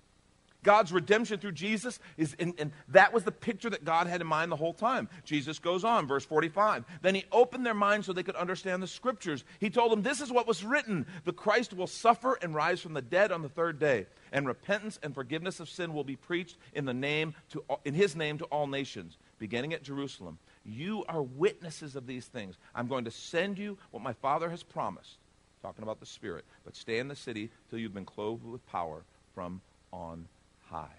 God's 0.67 0.91
redemption 0.91 1.39
through 1.39 1.53
Jesus 1.53 1.97
is, 2.17 2.36
and, 2.39 2.53
and 2.60 2.73
that 2.89 3.13
was 3.13 3.23
the 3.23 3.32
picture 3.32 3.69
that 3.69 3.86
God 3.86 4.06
had 4.06 4.19
in 4.19 4.27
mind 4.27 4.51
the 4.51 4.58
whole 4.58 4.73
time. 4.73 5.08
Jesus 5.23 5.60
goes 5.60 5.86
on, 5.86 6.08
verse 6.08 6.25
45. 6.25 6.84
Then 7.01 7.15
he 7.15 7.23
opened 7.32 7.65
their 7.65 7.73
minds 7.73 8.06
so 8.06 8.12
they 8.12 8.21
could 8.21 8.36
understand 8.36 8.84
the 8.84 8.88
scriptures. 8.88 9.45
He 9.62 9.69
told 9.69 9.93
them, 9.93 10.01
This 10.01 10.19
is 10.19 10.30
what 10.30 10.45
was 10.45 10.65
written 10.65 11.06
the 11.23 11.32
Christ 11.32 11.73
will 11.73 11.88
suffer 11.88 12.38
and 12.41 12.53
rise 12.53 12.82
from 12.82 12.93
the 12.93 13.01
dead 13.01 13.32
on 13.32 13.43
the 13.43 13.47
third 13.47 13.80
day, 13.80 14.08
and 14.34 14.45
repentance 14.45 14.99
and 15.01 15.15
forgiveness 15.15 15.62
of 15.62 15.69
sin 15.69 15.93
will 15.93 16.03
be 16.03 16.17
preached 16.17 16.58
in, 16.73 16.84
the 16.84 16.93
name 16.93 17.34
to, 17.51 17.63
in 17.86 17.93
his 17.93 18.17
name 18.17 18.38
to 18.39 18.45
all 18.47 18.67
nations, 18.67 19.17
beginning 19.39 19.73
at 19.73 19.84
Jerusalem. 19.84 20.38
You 20.65 21.06
are 21.08 21.23
witnesses 21.23 21.95
of 21.95 22.08
these 22.08 22.25
things. 22.25 22.58
I'm 22.75 22.88
going 22.88 23.06
to 23.06 23.12
send 23.12 23.58
you 23.58 23.77
what 23.91 24.03
my 24.03 24.12
Father 24.12 24.49
has 24.49 24.63
promised, 24.63 25.15
talking 25.62 25.84
about 25.84 26.01
the 26.01 26.06
Spirit, 26.06 26.43
but 26.65 26.75
stay 26.75 26.99
in 26.99 27.08
the 27.08 27.15
city 27.15 27.51
till 27.69 27.80
you've 27.80 27.93
been 27.93 28.03
clothed 28.03 28.43
with 28.43 28.67
power 28.67 29.06
from 29.34 29.62
on 29.93 30.27
high. 30.69 30.93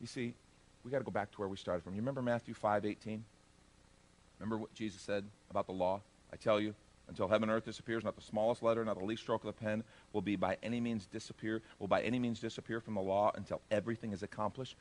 You 0.00 0.06
see, 0.06 0.34
we 0.84 0.90
got 0.90 0.98
to 0.98 1.04
go 1.04 1.10
back 1.10 1.30
to 1.30 1.38
where 1.38 1.48
we 1.48 1.56
started 1.56 1.82
from. 1.82 1.94
You 1.94 2.00
remember 2.00 2.22
Matthew 2.22 2.54
5 2.54 2.84
18? 2.84 3.24
Remember 4.38 4.56
what 4.58 4.74
Jesus 4.74 5.00
said 5.00 5.24
about 5.50 5.66
the 5.66 5.72
law? 5.72 6.00
I 6.32 6.36
tell 6.36 6.58
you, 6.58 6.74
until 7.08 7.28
heaven 7.28 7.48
and 7.48 7.56
earth 7.56 7.64
disappears, 7.64 8.04
not 8.04 8.16
the 8.16 8.22
smallest 8.22 8.62
letter, 8.62 8.84
not 8.84 8.98
the 8.98 9.04
least 9.04 9.22
stroke 9.22 9.44
of 9.44 9.54
the 9.54 9.64
pen 9.64 9.84
will 10.12 10.22
be 10.22 10.34
by 10.34 10.56
any 10.62 10.80
means 10.80 11.06
disappear, 11.06 11.62
will 11.78 11.88
by 11.88 12.02
any 12.02 12.18
means 12.18 12.40
disappear 12.40 12.80
from 12.80 12.94
the 12.94 13.00
law 13.00 13.30
until 13.34 13.60
everything 13.70 14.12
is 14.12 14.22
accomplished. 14.22 14.76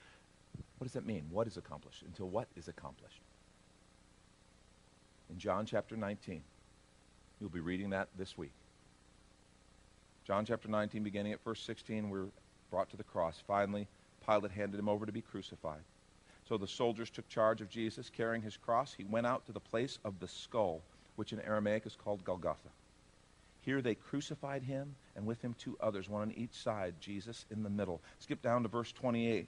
What 0.77 0.85
does 0.85 0.93
that 0.93 1.05
mean? 1.05 1.25
What 1.29 1.45
is 1.47 1.57
accomplished? 1.57 2.03
Until 2.03 2.29
what 2.29 2.47
is 2.55 2.67
accomplished? 2.67 3.19
In 5.29 5.37
John 5.37 5.65
chapter 5.65 5.95
19, 5.95 6.41
you'll 7.39 7.49
be 7.49 7.59
reading 7.59 7.91
that 7.91 8.09
this 8.17 8.37
week. 8.37 8.51
John 10.31 10.45
chapter 10.45 10.69
19, 10.69 11.03
beginning 11.03 11.33
at 11.33 11.43
verse 11.43 11.61
16, 11.63 12.09
we're 12.09 12.27
brought 12.69 12.89
to 12.91 12.95
the 12.95 13.03
cross. 13.03 13.43
Finally, 13.45 13.85
Pilate 14.25 14.53
handed 14.53 14.79
him 14.79 14.87
over 14.87 15.05
to 15.05 15.11
be 15.11 15.19
crucified. 15.19 15.81
So 16.47 16.57
the 16.57 16.67
soldiers 16.67 17.09
took 17.09 17.27
charge 17.27 17.59
of 17.59 17.69
Jesus, 17.69 18.09
carrying 18.09 18.41
his 18.41 18.55
cross. 18.55 18.93
He 18.93 19.03
went 19.03 19.27
out 19.27 19.45
to 19.47 19.51
the 19.51 19.59
place 19.59 19.99
of 20.05 20.21
the 20.21 20.29
skull, 20.29 20.79
which 21.17 21.33
in 21.33 21.41
Aramaic 21.41 21.85
is 21.85 21.97
called 22.01 22.23
Golgotha. 22.23 22.69
Here 23.59 23.81
they 23.81 23.93
crucified 23.93 24.63
him, 24.63 24.95
and 25.17 25.25
with 25.25 25.41
him 25.41 25.53
two 25.53 25.75
others, 25.81 26.07
one 26.07 26.21
on 26.21 26.31
each 26.31 26.53
side, 26.53 26.93
Jesus 27.01 27.45
in 27.51 27.61
the 27.61 27.69
middle. 27.69 27.99
Skip 28.19 28.41
down 28.41 28.63
to 28.63 28.69
verse 28.69 28.93
28. 28.93 29.47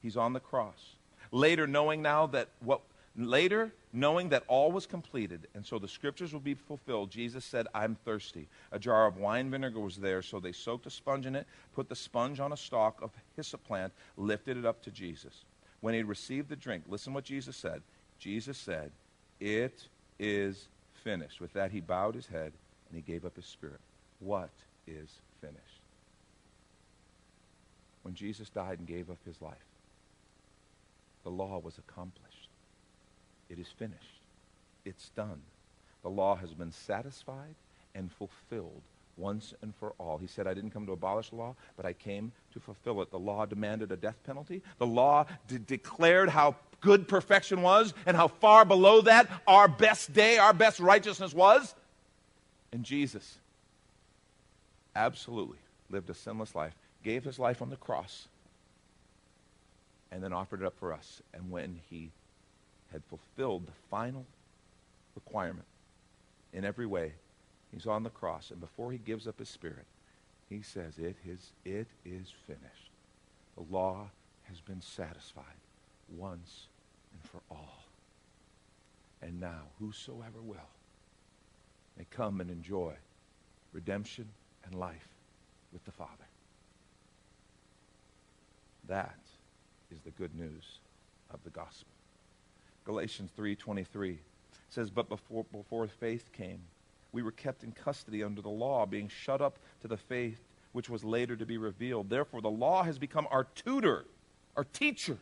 He's 0.00 0.16
on 0.16 0.32
the 0.32 0.40
cross. 0.40 0.94
Later, 1.32 1.66
knowing 1.66 2.00
now 2.00 2.28
that 2.28 2.48
what 2.60 2.80
later, 3.26 3.72
knowing 3.92 4.28
that 4.28 4.44
all 4.46 4.70
was 4.70 4.86
completed, 4.86 5.48
and 5.54 5.64
so 5.64 5.78
the 5.78 5.88
scriptures 5.88 6.32
will 6.32 6.40
be 6.40 6.54
fulfilled, 6.54 7.10
Jesus 7.10 7.44
said, 7.44 7.66
I'm 7.74 7.96
thirsty. 8.04 8.48
A 8.70 8.78
jar 8.78 9.06
of 9.06 9.16
wine 9.16 9.50
vinegar 9.50 9.80
was 9.80 9.96
there, 9.96 10.22
so 10.22 10.38
they 10.38 10.52
soaked 10.52 10.86
a 10.86 10.90
sponge 10.90 11.26
in 11.26 11.34
it, 11.34 11.46
put 11.74 11.88
the 11.88 11.96
sponge 11.96 12.38
on 12.38 12.52
a 12.52 12.56
stalk 12.56 13.00
of 13.02 13.10
hyssop 13.36 13.64
plant, 13.64 13.92
lifted 14.16 14.56
it 14.56 14.64
up 14.64 14.82
to 14.82 14.90
Jesus. 14.90 15.44
When 15.80 15.94
he 15.94 16.02
received 16.02 16.48
the 16.48 16.56
drink, 16.56 16.84
listen 16.88 17.12
what 17.14 17.24
Jesus 17.24 17.56
said. 17.56 17.82
Jesus 18.18 18.58
said, 18.58 18.90
It 19.40 19.88
is 20.18 20.68
finished. 21.02 21.40
With 21.40 21.52
that, 21.52 21.70
he 21.70 21.80
bowed 21.80 22.14
his 22.14 22.26
head 22.26 22.52
and 22.88 22.96
he 22.96 23.00
gave 23.00 23.24
up 23.24 23.36
his 23.36 23.46
spirit. 23.46 23.80
What 24.20 24.50
is 24.86 25.08
finished? 25.40 25.82
When 28.02 28.14
Jesus 28.14 28.48
died 28.48 28.78
and 28.78 28.88
gave 28.88 29.10
up 29.10 29.18
his 29.24 29.40
life, 29.40 29.54
the 31.24 31.30
law 31.30 31.60
was 31.62 31.78
accomplished. 31.78 32.48
It 33.48 33.58
is 33.58 33.68
finished. 33.68 34.20
It's 34.84 35.10
done. 35.10 35.40
The 36.02 36.10
law 36.10 36.36
has 36.36 36.54
been 36.54 36.72
satisfied 36.72 37.54
and 37.94 38.10
fulfilled 38.12 38.82
once 39.16 39.52
and 39.62 39.74
for 39.74 39.94
all. 39.98 40.18
He 40.18 40.26
said, 40.26 40.46
I 40.46 40.54
didn't 40.54 40.70
come 40.70 40.86
to 40.86 40.92
abolish 40.92 41.30
the 41.30 41.36
law, 41.36 41.54
but 41.76 41.84
I 41.84 41.92
came 41.92 42.32
to 42.52 42.60
fulfill 42.60 43.02
it. 43.02 43.10
The 43.10 43.18
law 43.18 43.46
demanded 43.46 43.90
a 43.90 43.96
death 43.96 44.16
penalty. 44.24 44.62
The 44.78 44.86
law 44.86 45.26
de- 45.48 45.58
declared 45.58 46.28
how 46.28 46.56
good 46.80 47.08
perfection 47.08 47.62
was 47.62 47.92
and 48.06 48.16
how 48.16 48.28
far 48.28 48.64
below 48.64 49.00
that 49.02 49.28
our 49.46 49.66
best 49.66 50.12
day, 50.12 50.38
our 50.38 50.52
best 50.52 50.78
righteousness 50.78 51.34
was. 51.34 51.74
And 52.72 52.84
Jesus 52.84 53.38
absolutely 54.94 55.58
lived 55.90 56.10
a 56.10 56.14
sinless 56.14 56.54
life, 56.54 56.74
gave 57.02 57.24
his 57.24 57.38
life 57.38 57.62
on 57.62 57.70
the 57.70 57.76
cross, 57.76 58.28
and 60.12 60.22
then 60.22 60.32
offered 60.32 60.62
it 60.62 60.66
up 60.66 60.78
for 60.78 60.92
us. 60.92 61.22
And 61.34 61.50
when 61.50 61.80
he 61.90 62.10
had 62.92 63.02
fulfilled 63.04 63.66
the 63.66 63.72
final 63.90 64.26
requirement 65.14 65.66
in 66.52 66.64
every 66.64 66.86
way, 66.86 67.12
he's 67.72 67.86
on 67.86 68.02
the 68.02 68.10
cross. 68.10 68.50
And 68.50 68.60
before 68.60 68.92
he 68.92 68.98
gives 68.98 69.26
up 69.26 69.38
his 69.38 69.48
spirit, 69.48 69.86
he 70.48 70.62
says, 70.62 70.98
It 70.98 71.16
is, 71.26 71.52
it 71.64 71.88
is 72.04 72.32
finished. 72.46 72.90
The 73.56 73.64
law 73.70 74.10
has 74.44 74.60
been 74.60 74.80
satisfied 74.80 75.44
once 76.08 76.66
and 77.12 77.22
for 77.30 77.40
all. 77.50 77.84
And 79.20 79.40
now, 79.40 79.62
whosoever 79.78 80.40
will 80.40 80.56
may 81.98 82.06
come 82.10 82.40
and 82.40 82.50
enjoy 82.50 82.94
redemption 83.72 84.28
and 84.64 84.74
life 84.74 85.08
with 85.72 85.84
the 85.84 85.90
Father. 85.90 86.12
That 88.86 89.18
is 89.90 90.00
the 90.00 90.12
good 90.12 90.34
news 90.34 90.78
of 91.30 91.40
the 91.44 91.50
gospel. 91.50 91.97
Galatians 92.88 93.30
3:23 93.36 94.18
says, 94.70 94.88
"But 94.88 95.10
before 95.10 95.44
before 95.44 95.86
faith 95.88 96.32
came, 96.32 96.62
we 97.12 97.22
were 97.22 97.32
kept 97.32 97.62
in 97.62 97.72
custody 97.72 98.24
under 98.24 98.40
the 98.40 98.48
law, 98.48 98.86
being 98.86 99.08
shut 99.08 99.42
up 99.42 99.58
to 99.82 99.88
the 99.88 99.98
faith 99.98 100.42
which 100.72 100.88
was 100.88 101.04
later 101.04 101.36
to 101.36 101.44
be 101.44 101.58
revealed. 101.58 102.08
Therefore 102.08 102.40
the 102.40 102.50
law 102.50 102.84
has 102.84 102.98
become 102.98 103.28
our 103.30 103.44
tutor, 103.44 104.06
our 104.56 104.64
teacher, 104.64 105.18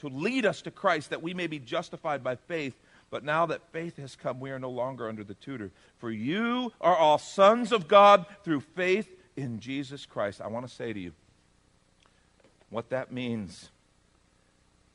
to 0.00 0.08
lead 0.08 0.44
us 0.44 0.60
to 0.60 0.70
Christ 0.70 1.08
that 1.08 1.22
we 1.22 1.32
may 1.32 1.46
be 1.46 1.58
justified 1.58 2.22
by 2.22 2.36
faith. 2.36 2.78
But 3.08 3.24
now 3.24 3.46
that 3.46 3.72
faith 3.72 3.96
has 3.96 4.14
come, 4.14 4.38
we 4.38 4.50
are 4.50 4.58
no 4.58 4.68
longer 4.68 5.08
under 5.08 5.24
the 5.24 5.32
tutor. 5.32 5.70
For 5.96 6.10
you 6.10 6.74
are 6.82 6.96
all 6.96 7.16
sons 7.16 7.72
of 7.72 7.88
God 7.88 8.26
through 8.44 8.60
faith 8.60 9.08
in 9.36 9.58
Jesus 9.58 10.04
Christ. 10.04 10.42
I 10.42 10.48
want 10.48 10.68
to 10.68 10.74
say 10.74 10.92
to 10.92 11.00
you, 11.00 11.14
what 12.68 12.90
that 12.90 13.10
means 13.10 13.70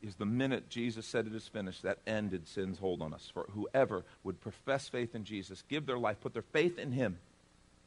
is 0.03 0.15
the 0.15 0.25
minute 0.25 0.69
Jesus 0.69 1.05
said 1.05 1.25
it 1.25 1.33
is 1.33 1.47
finished, 1.47 1.83
that 1.83 1.99
ended 2.05 2.47
sin's 2.47 2.77
hold 2.77 3.01
on 3.01 3.13
us. 3.13 3.31
For 3.33 3.47
whoever 3.53 4.03
would 4.23 4.41
profess 4.41 4.89
faith 4.89 5.15
in 5.15 5.23
Jesus, 5.23 5.63
give 5.69 5.85
their 5.85 5.97
life, 5.97 6.19
put 6.21 6.33
their 6.33 6.41
faith 6.41 6.77
in 6.77 6.91
him, 6.91 7.17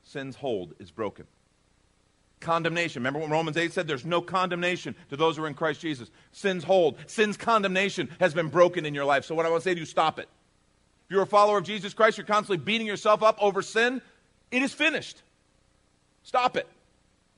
sin's 0.02 0.36
hold 0.36 0.74
is 0.78 0.90
broken. 0.90 1.26
Condemnation. 2.40 3.00
Remember 3.00 3.20
what 3.20 3.30
Romans 3.30 3.56
8 3.56 3.72
said? 3.72 3.86
There's 3.86 4.04
no 4.04 4.20
condemnation 4.20 4.94
to 5.10 5.16
those 5.16 5.36
who 5.36 5.44
are 5.44 5.48
in 5.48 5.54
Christ 5.54 5.80
Jesus. 5.80 6.10
Sin's 6.32 6.64
hold, 6.64 6.96
sin's 7.06 7.36
condemnation 7.36 8.08
has 8.20 8.34
been 8.34 8.48
broken 8.48 8.84
in 8.84 8.94
your 8.94 9.04
life. 9.04 9.24
So, 9.24 9.34
what 9.34 9.46
I 9.46 9.50
want 9.50 9.62
to 9.62 9.68
say 9.68 9.74
to 9.74 9.80
you, 9.80 9.86
stop 9.86 10.18
it. 10.18 10.28
If 11.06 11.12
you're 11.12 11.22
a 11.22 11.26
follower 11.26 11.58
of 11.58 11.64
Jesus 11.64 11.94
Christ, 11.94 12.18
you're 12.18 12.26
constantly 12.26 12.62
beating 12.62 12.86
yourself 12.86 13.22
up 13.22 13.42
over 13.42 13.62
sin, 13.62 14.02
it 14.50 14.62
is 14.62 14.72
finished. 14.72 15.22
Stop 16.24 16.56
it. 16.56 16.68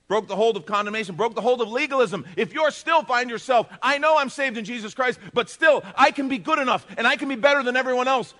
Broke 0.08 0.26
the 0.26 0.36
hold 0.36 0.56
of 0.56 0.64
condemnation, 0.64 1.16
broke 1.16 1.34
the 1.34 1.42
hold 1.42 1.60
of 1.60 1.68
legalism. 1.68 2.24
If 2.34 2.54
you're 2.54 2.70
still 2.70 3.02
find 3.02 3.28
yourself, 3.28 3.68
I 3.82 3.98
know 3.98 4.16
I'm 4.16 4.30
saved 4.30 4.56
in 4.56 4.64
Jesus 4.64 4.94
Christ, 4.94 5.20
but 5.34 5.50
still, 5.50 5.84
I 5.94 6.10
can 6.10 6.28
be 6.28 6.38
good 6.38 6.58
enough 6.58 6.86
and 6.96 7.06
I 7.06 7.16
can 7.16 7.28
be 7.28 7.36
better 7.36 7.62
than 7.62 7.76
everyone 7.76 8.08
else 8.08 8.32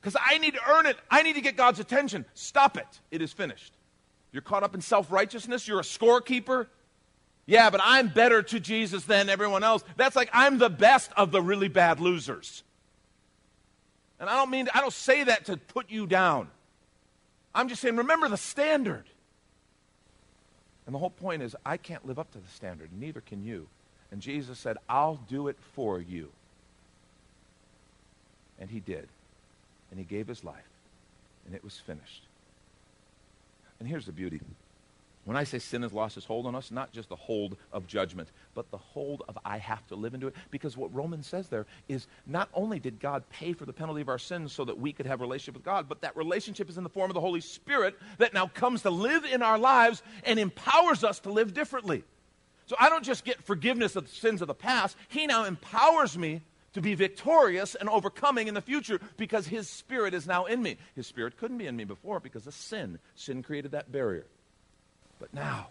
because 0.00 0.16
I 0.20 0.38
need 0.38 0.54
to 0.54 0.60
earn 0.68 0.86
it. 0.86 0.96
I 1.08 1.22
need 1.22 1.34
to 1.34 1.40
get 1.40 1.56
God's 1.56 1.78
attention. 1.78 2.24
Stop 2.34 2.76
it. 2.76 2.86
It 3.12 3.22
is 3.22 3.32
finished. 3.32 3.72
You're 4.32 4.42
caught 4.42 4.64
up 4.64 4.74
in 4.74 4.80
self 4.80 5.12
righteousness. 5.12 5.68
You're 5.68 5.80
a 5.80 5.84
scorekeeper. 5.84 6.66
Yeah, 7.46 7.70
but 7.70 7.80
I'm 7.82 8.08
better 8.08 8.42
to 8.42 8.60
Jesus 8.60 9.04
than 9.04 9.28
everyone 9.28 9.62
else. 9.62 9.84
That's 9.96 10.16
like 10.16 10.28
I'm 10.32 10.58
the 10.58 10.68
best 10.68 11.12
of 11.16 11.30
the 11.30 11.40
really 11.40 11.68
bad 11.68 12.00
losers. 12.00 12.64
And 14.20 14.28
I 14.28 14.34
don't 14.34 14.50
mean, 14.50 14.68
I 14.74 14.80
don't 14.80 14.92
say 14.92 15.24
that 15.24 15.46
to 15.46 15.56
put 15.56 15.90
you 15.90 16.06
down. 16.06 16.48
I'm 17.54 17.68
just 17.68 17.80
saying, 17.80 17.96
remember 17.96 18.28
the 18.28 18.36
standard. 18.36 19.04
And 20.88 20.94
the 20.94 21.00
whole 21.00 21.10
point 21.10 21.42
is, 21.42 21.54
I 21.66 21.76
can't 21.76 22.06
live 22.06 22.18
up 22.18 22.32
to 22.32 22.38
the 22.38 22.48
standard, 22.48 22.88
neither 22.98 23.20
can 23.20 23.44
you. 23.44 23.66
And 24.10 24.22
Jesus 24.22 24.58
said, 24.58 24.78
I'll 24.88 25.20
do 25.28 25.48
it 25.48 25.58
for 25.74 26.00
you. 26.00 26.30
And 28.58 28.70
he 28.70 28.80
did. 28.80 29.06
And 29.90 29.98
he 29.98 30.06
gave 30.06 30.26
his 30.26 30.42
life. 30.44 30.64
And 31.44 31.54
it 31.54 31.62
was 31.62 31.76
finished. 31.76 32.22
And 33.78 33.86
here's 33.86 34.06
the 34.06 34.12
beauty. 34.12 34.40
When 35.28 35.36
I 35.36 35.44
say 35.44 35.58
sin 35.58 35.82
has 35.82 35.92
lost 35.92 36.16
its 36.16 36.24
hold 36.24 36.46
on 36.46 36.54
us, 36.54 36.70
not 36.70 36.90
just 36.90 37.10
the 37.10 37.14
hold 37.14 37.58
of 37.70 37.86
judgment, 37.86 38.30
but 38.54 38.70
the 38.70 38.78
hold 38.78 39.24
of 39.28 39.36
I 39.44 39.58
have 39.58 39.86
to 39.88 39.94
live 39.94 40.14
into 40.14 40.28
it. 40.28 40.34
Because 40.50 40.74
what 40.74 40.94
Romans 40.94 41.26
says 41.26 41.48
there 41.48 41.66
is 41.86 42.06
not 42.26 42.48
only 42.54 42.78
did 42.78 42.98
God 42.98 43.28
pay 43.28 43.52
for 43.52 43.66
the 43.66 43.72
penalty 43.74 44.00
of 44.00 44.08
our 44.08 44.18
sins 44.18 44.54
so 44.54 44.64
that 44.64 44.78
we 44.78 44.90
could 44.90 45.04
have 45.04 45.20
a 45.20 45.24
relationship 45.24 45.56
with 45.56 45.64
God, 45.66 45.86
but 45.86 46.00
that 46.00 46.16
relationship 46.16 46.70
is 46.70 46.78
in 46.78 46.82
the 46.82 46.88
form 46.88 47.10
of 47.10 47.14
the 47.14 47.20
Holy 47.20 47.42
Spirit 47.42 47.94
that 48.16 48.32
now 48.32 48.46
comes 48.46 48.80
to 48.82 48.90
live 48.90 49.26
in 49.26 49.42
our 49.42 49.58
lives 49.58 50.02
and 50.24 50.38
empowers 50.38 51.04
us 51.04 51.20
to 51.20 51.30
live 51.30 51.52
differently. 51.52 52.04
So 52.64 52.76
I 52.80 52.88
don't 52.88 53.04
just 53.04 53.26
get 53.26 53.44
forgiveness 53.44 53.96
of 53.96 54.04
the 54.04 54.10
sins 54.10 54.40
of 54.40 54.48
the 54.48 54.54
past, 54.54 54.96
He 55.08 55.26
now 55.26 55.44
empowers 55.44 56.16
me 56.16 56.40
to 56.72 56.80
be 56.80 56.94
victorious 56.94 57.74
and 57.74 57.90
overcoming 57.90 58.48
in 58.48 58.54
the 58.54 58.62
future 58.62 58.98
because 59.18 59.46
His 59.46 59.68
Spirit 59.68 60.14
is 60.14 60.26
now 60.26 60.46
in 60.46 60.62
me. 60.62 60.78
His 60.96 61.06
Spirit 61.06 61.36
couldn't 61.36 61.58
be 61.58 61.66
in 61.66 61.76
me 61.76 61.84
before 61.84 62.18
because 62.18 62.46
of 62.46 62.54
sin. 62.54 62.98
Sin 63.14 63.42
created 63.42 63.72
that 63.72 63.92
barrier. 63.92 64.24
But 65.18 65.34
now, 65.34 65.68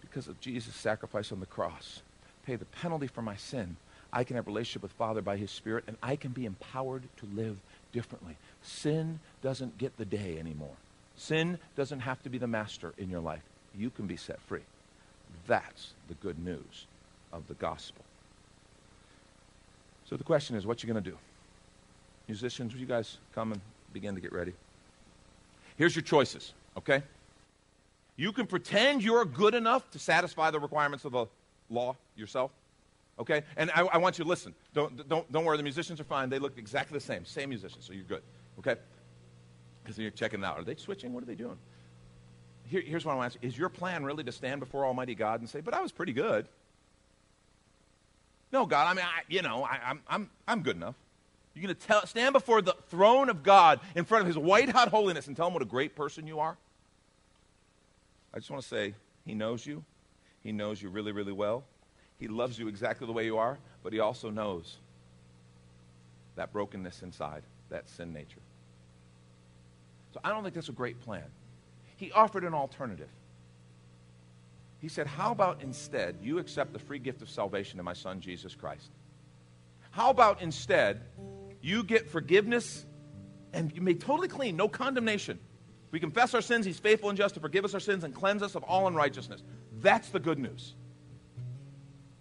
because 0.00 0.28
of 0.28 0.40
Jesus' 0.40 0.74
sacrifice 0.74 1.32
on 1.32 1.40
the 1.40 1.46
cross, 1.46 2.02
pay 2.46 2.56
the 2.56 2.64
penalty 2.66 3.06
for 3.06 3.22
my 3.22 3.36
sin, 3.36 3.76
I 4.12 4.24
can 4.24 4.36
have 4.36 4.46
a 4.46 4.50
relationship 4.50 4.82
with 4.82 4.92
Father 4.92 5.20
by 5.20 5.36
His 5.36 5.50
Spirit, 5.50 5.84
and 5.86 5.96
I 6.02 6.16
can 6.16 6.32
be 6.32 6.46
empowered 6.46 7.02
to 7.18 7.26
live 7.34 7.58
differently. 7.92 8.36
Sin 8.62 9.20
doesn't 9.42 9.78
get 9.78 9.96
the 9.96 10.04
day 10.04 10.38
anymore. 10.38 10.76
Sin 11.16 11.58
doesn't 11.76 12.00
have 12.00 12.22
to 12.22 12.30
be 12.30 12.38
the 12.38 12.46
master 12.46 12.94
in 12.96 13.10
your 13.10 13.20
life. 13.20 13.42
You 13.76 13.90
can 13.90 14.06
be 14.06 14.16
set 14.16 14.40
free. 14.42 14.62
That's 15.46 15.92
the 16.08 16.14
good 16.14 16.38
news 16.38 16.86
of 17.32 17.46
the 17.48 17.54
gospel. 17.54 18.04
So 20.08 20.16
the 20.16 20.24
question 20.24 20.56
is, 20.56 20.66
what 20.66 20.82
you 20.82 20.90
going 20.90 21.02
to 21.02 21.10
do? 21.10 21.18
Musicians, 22.28 22.72
will 22.72 22.80
you 22.80 22.86
guys 22.86 23.18
come 23.34 23.52
and 23.52 23.60
begin 23.92 24.14
to 24.14 24.20
get 24.20 24.32
ready? 24.32 24.54
Here's 25.76 25.94
your 25.94 26.02
choices, 26.02 26.52
okay? 26.76 27.02
You 28.18 28.32
can 28.32 28.46
pretend 28.46 29.02
you're 29.02 29.24
good 29.24 29.54
enough 29.54 29.88
to 29.92 29.98
satisfy 29.98 30.50
the 30.50 30.58
requirements 30.58 31.04
of 31.04 31.12
the 31.12 31.26
law 31.70 31.96
yourself. 32.16 32.50
Okay? 33.16 33.44
And 33.56 33.70
I, 33.70 33.82
I, 33.82 33.98
want 33.98 34.18
you 34.18 34.24
to 34.24 34.28
listen. 34.28 34.56
Don't, 34.74 35.08
don't, 35.08 35.30
don't 35.30 35.44
worry, 35.44 35.56
the 35.56 35.62
musicians 35.62 36.00
are 36.00 36.04
fine. 36.04 36.28
They 36.28 36.40
look 36.40 36.58
exactly 36.58 36.98
the 36.98 37.04
same. 37.04 37.24
Same 37.24 37.48
musicians, 37.48 37.84
so 37.84 37.92
you're 37.92 38.02
good. 38.02 38.22
Okay? 38.58 38.74
Because 39.82 39.96
you're 39.96 40.10
checking 40.10 40.42
out. 40.42 40.58
Are 40.58 40.64
they 40.64 40.74
switching? 40.74 41.14
What 41.14 41.22
are 41.22 41.26
they 41.26 41.36
doing? 41.36 41.56
Here, 42.64 42.80
here's 42.80 43.04
what 43.04 43.12
I 43.12 43.14
want 43.14 43.32
to 43.32 43.38
ask 43.38 43.44
Is 43.44 43.56
your 43.56 43.68
plan 43.68 44.04
really 44.04 44.24
to 44.24 44.32
stand 44.32 44.58
before 44.58 44.84
Almighty 44.84 45.14
God 45.14 45.38
and 45.38 45.48
say, 45.48 45.60
but 45.60 45.72
I 45.72 45.80
was 45.80 45.92
pretty 45.92 46.12
good? 46.12 46.48
No, 48.52 48.66
God, 48.66 48.88
I 48.88 48.94
mean, 48.94 49.04
I, 49.04 49.22
you 49.28 49.42
know, 49.42 49.62
I, 49.62 49.78
I'm, 49.84 50.00
I'm, 50.08 50.30
I'm 50.48 50.62
good 50.62 50.74
enough. 50.74 50.96
You're 51.54 51.72
going 51.72 51.76
to 51.76 52.06
stand 52.06 52.32
before 52.32 52.62
the 52.62 52.74
throne 52.88 53.28
of 53.28 53.44
God 53.44 53.78
in 53.94 54.04
front 54.04 54.22
of 54.22 54.26
his 54.26 54.36
white 54.36 54.70
hot 54.70 54.88
holiness 54.88 55.28
and 55.28 55.36
tell 55.36 55.46
him 55.46 55.52
what 55.52 55.62
a 55.62 55.66
great 55.66 55.94
person 55.94 56.26
you 56.26 56.40
are? 56.40 56.56
I 58.32 58.38
just 58.38 58.50
want 58.50 58.62
to 58.62 58.68
say, 58.68 58.94
he 59.24 59.34
knows 59.34 59.66
you. 59.66 59.84
He 60.42 60.52
knows 60.52 60.80
you 60.80 60.88
really, 60.88 61.12
really 61.12 61.32
well. 61.32 61.64
He 62.18 62.28
loves 62.28 62.58
you 62.58 62.68
exactly 62.68 63.06
the 63.06 63.12
way 63.12 63.24
you 63.24 63.38
are, 63.38 63.58
but 63.82 63.92
he 63.92 64.00
also 64.00 64.30
knows 64.30 64.78
that 66.36 66.52
brokenness 66.52 67.02
inside, 67.02 67.42
that 67.70 67.88
sin 67.88 68.12
nature. 68.12 68.40
So 70.12 70.20
I 70.24 70.30
don't 70.30 70.42
think 70.42 70.54
that's 70.54 70.68
a 70.68 70.72
great 70.72 71.00
plan. 71.00 71.24
He 71.96 72.12
offered 72.12 72.44
an 72.44 72.54
alternative. 72.54 73.08
He 74.80 74.88
said, 74.88 75.06
How 75.06 75.32
about 75.32 75.62
instead 75.62 76.16
you 76.22 76.38
accept 76.38 76.72
the 76.72 76.78
free 76.78 76.98
gift 76.98 77.22
of 77.22 77.28
salvation 77.28 77.78
in 77.78 77.84
my 77.84 77.92
son 77.92 78.20
Jesus 78.20 78.54
Christ? 78.54 78.90
How 79.90 80.10
about 80.10 80.40
instead 80.42 81.00
you 81.60 81.82
get 81.82 82.08
forgiveness 82.08 82.86
and 83.52 83.74
you 83.74 83.82
made 83.82 84.00
totally 84.00 84.28
clean, 84.28 84.56
no 84.56 84.68
condemnation? 84.68 85.40
We 85.90 86.00
confess 86.00 86.34
our 86.34 86.42
sins, 86.42 86.66
he's 86.66 86.78
faithful 86.78 87.08
and 87.08 87.16
just 87.16 87.34
to 87.34 87.40
forgive 87.40 87.64
us 87.64 87.74
our 87.74 87.80
sins 87.80 88.04
and 88.04 88.14
cleanse 88.14 88.42
us 88.42 88.54
of 88.54 88.62
all 88.64 88.86
unrighteousness. 88.86 89.42
That's 89.80 90.10
the 90.10 90.20
good 90.20 90.38
news. 90.38 90.74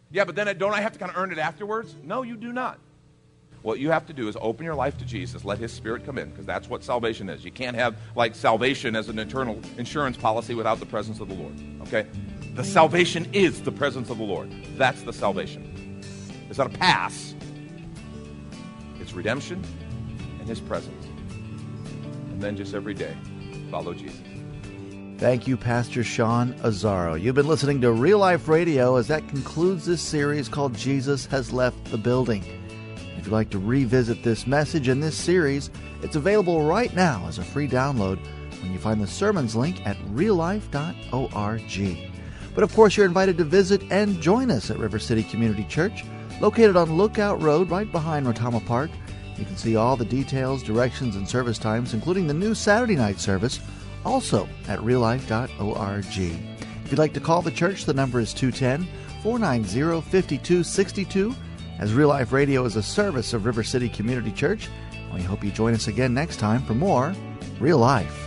Yeah, 0.10 0.24
but 0.24 0.36
then 0.36 0.48
I, 0.48 0.54
don't 0.54 0.74
I 0.74 0.82
have 0.82 0.94
to 0.94 1.00
kind 1.00 1.12
of 1.12 1.18
earn 1.18 1.32
it 1.32 1.38
afterwards? 1.38 1.94
No, 2.02 2.22
you 2.22 2.38
do 2.38 2.54
not. 2.54 2.80
What 3.62 3.80
you 3.80 3.92
have 3.92 4.06
to 4.06 4.14
do 4.14 4.30
is 4.30 4.38
open 4.40 4.66
your 4.66 4.76
life 4.76 4.98
to 5.00 5.06
Jesus, 5.06 5.44
let 5.44 5.58
His 5.58 5.74
Spirit 5.74 6.06
come 6.06 6.18
in, 6.18 6.30
because 6.30 6.46
that's 6.46 6.70
what 6.70 6.84
salvation 6.84 7.28
is. 7.28 7.44
You 7.44 7.52
can't 7.52 7.76
have 7.76 7.98
like 8.16 8.36
salvation 8.36 8.96
as 8.96 9.10
an 9.10 9.20
eternal 9.20 9.60
insurance 9.78 10.16
policy 10.16 10.54
without 10.54 10.80
the 10.80 10.86
presence 10.86 11.20
of 11.20 11.28
the 11.28 11.34
Lord. 11.34 11.54
Okay? 11.82 12.08
The 12.56 12.64
salvation 12.64 13.28
is 13.34 13.62
the 13.62 13.72
presence 13.72 14.10
of 14.10 14.20
the 14.20 14.24
Lord. 14.24 14.50
That's 14.78 15.02
the 15.02 15.12
salvation. 15.12 16.02
It's 16.50 16.58
not 16.58 16.68
a 16.68 16.78
pass. 16.78 17.36
It's 19.02 19.12
redemption 19.14 19.62
and 20.40 20.48
His 20.48 20.62
presence. 20.62 21.06
And 22.30 22.42
then 22.42 22.56
just 22.56 22.74
every 22.74 22.94
day, 22.94 23.16
follow 23.68 23.94
Jesus. 23.94 24.20
Thank 25.18 25.48
you, 25.48 25.58
Pastor 25.58 26.04
Sean 26.04 26.54
Azzaro. 26.60 27.20
You've 27.20 27.34
been 27.34 27.48
listening 27.48 27.82
to 27.82 27.92
Real 27.92 28.20
Life 28.20 28.48
Radio 28.48 28.98
as 28.98 29.08
that 29.08 29.28
concludes 29.30 29.86
this 29.86 30.02
series 30.02 30.48
called 30.48 30.76
Jesus 30.76 31.26
Has 31.28 31.52
Left 31.52 31.84
the 31.86 31.98
Building. 31.98 32.44
If 33.18 33.26
you'd 33.26 33.34
like 33.34 33.50
to 33.50 33.60
revisit 33.60 34.22
this 34.22 34.46
message 34.46 34.88
and 34.90 35.02
this 35.02 35.18
series, 35.18 35.72
it's 36.04 36.16
available 36.16 36.64
right 36.66 36.94
now 36.94 37.26
as 37.28 37.40
a 37.40 37.44
free 37.44 37.68
download 37.68 38.20
when 38.62 38.72
you 38.72 38.78
find 38.78 39.02
the 39.02 39.08
sermons 39.08 39.56
link 39.56 39.84
at 39.88 39.98
reallife.org. 40.06 41.98
But 42.54 42.64
of 42.64 42.74
course, 42.74 42.96
you're 42.96 43.06
invited 43.06 43.38
to 43.38 43.44
visit 43.44 43.82
and 43.92 44.22
join 44.22 44.52
us 44.52 44.70
at 44.70 44.78
River 44.78 45.00
City 45.00 45.24
Community 45.24 45.64
Church, 45.64 46.04
located 46.40 46.76
on 46.76 46.96
Lookout 46.96 47.42
Road 47.42 47.72
right 47.72 47.92
behind 47.92 48.28
Retama 48.28 48.64
Park. 48.66 48.92
You 49.38 49.46
can 49.46 49.58
see 49.58 49.76
all 49.76 49.96
the 49.96 50.06
details, 50.06 50.64
directions, 50.64 51.16
and 51.16 51.28
service 51.28 51.58
times, 51.58 51.94
including 51.94 52.28
the 52.28 52.34
new 52.34 52.56
Saturday 52.56 52.96
night 52.96 53.20
service 53.20 53.60
also 54.06 54.48
at 54.68 54.80
reallife.org. 54.80 56.06
If 56.08 56.92
you'd 56.92 57.00
like 57.00 57.14
to 57.14 57.20
call 57.20 57.42
the 57.42 57.52
church, 57.52 57.86
the 57.86 57.94
number 57.94 58.20
is 58.20 58.34
210 58.34 58.88
490 59.22 60.02
5262. 60.02 61.36
As 61.80 61.94
Real 61.94 62.08
Life 62.08 62.32
Radio 62.32 62.66
is 62.66 62.76
a 62.76 62.82
service 62.82 63.34
of 63.34 63.46
River 63.46 63.64
City 63.64 63.90
Community 63.90 64.32
Church, 64.32 64.70
we 65.14 65.22
hope 65.22 65.44
you 65.44 65.52
join 65.52 65.74
us 65.74 65.88
again 65.88 66.14
next 66.14 66.38
time 66.38 66.64
for 66.64 66.74
more 66.74 67.14
Real 67.60 67.78
Life. 67.78 68.27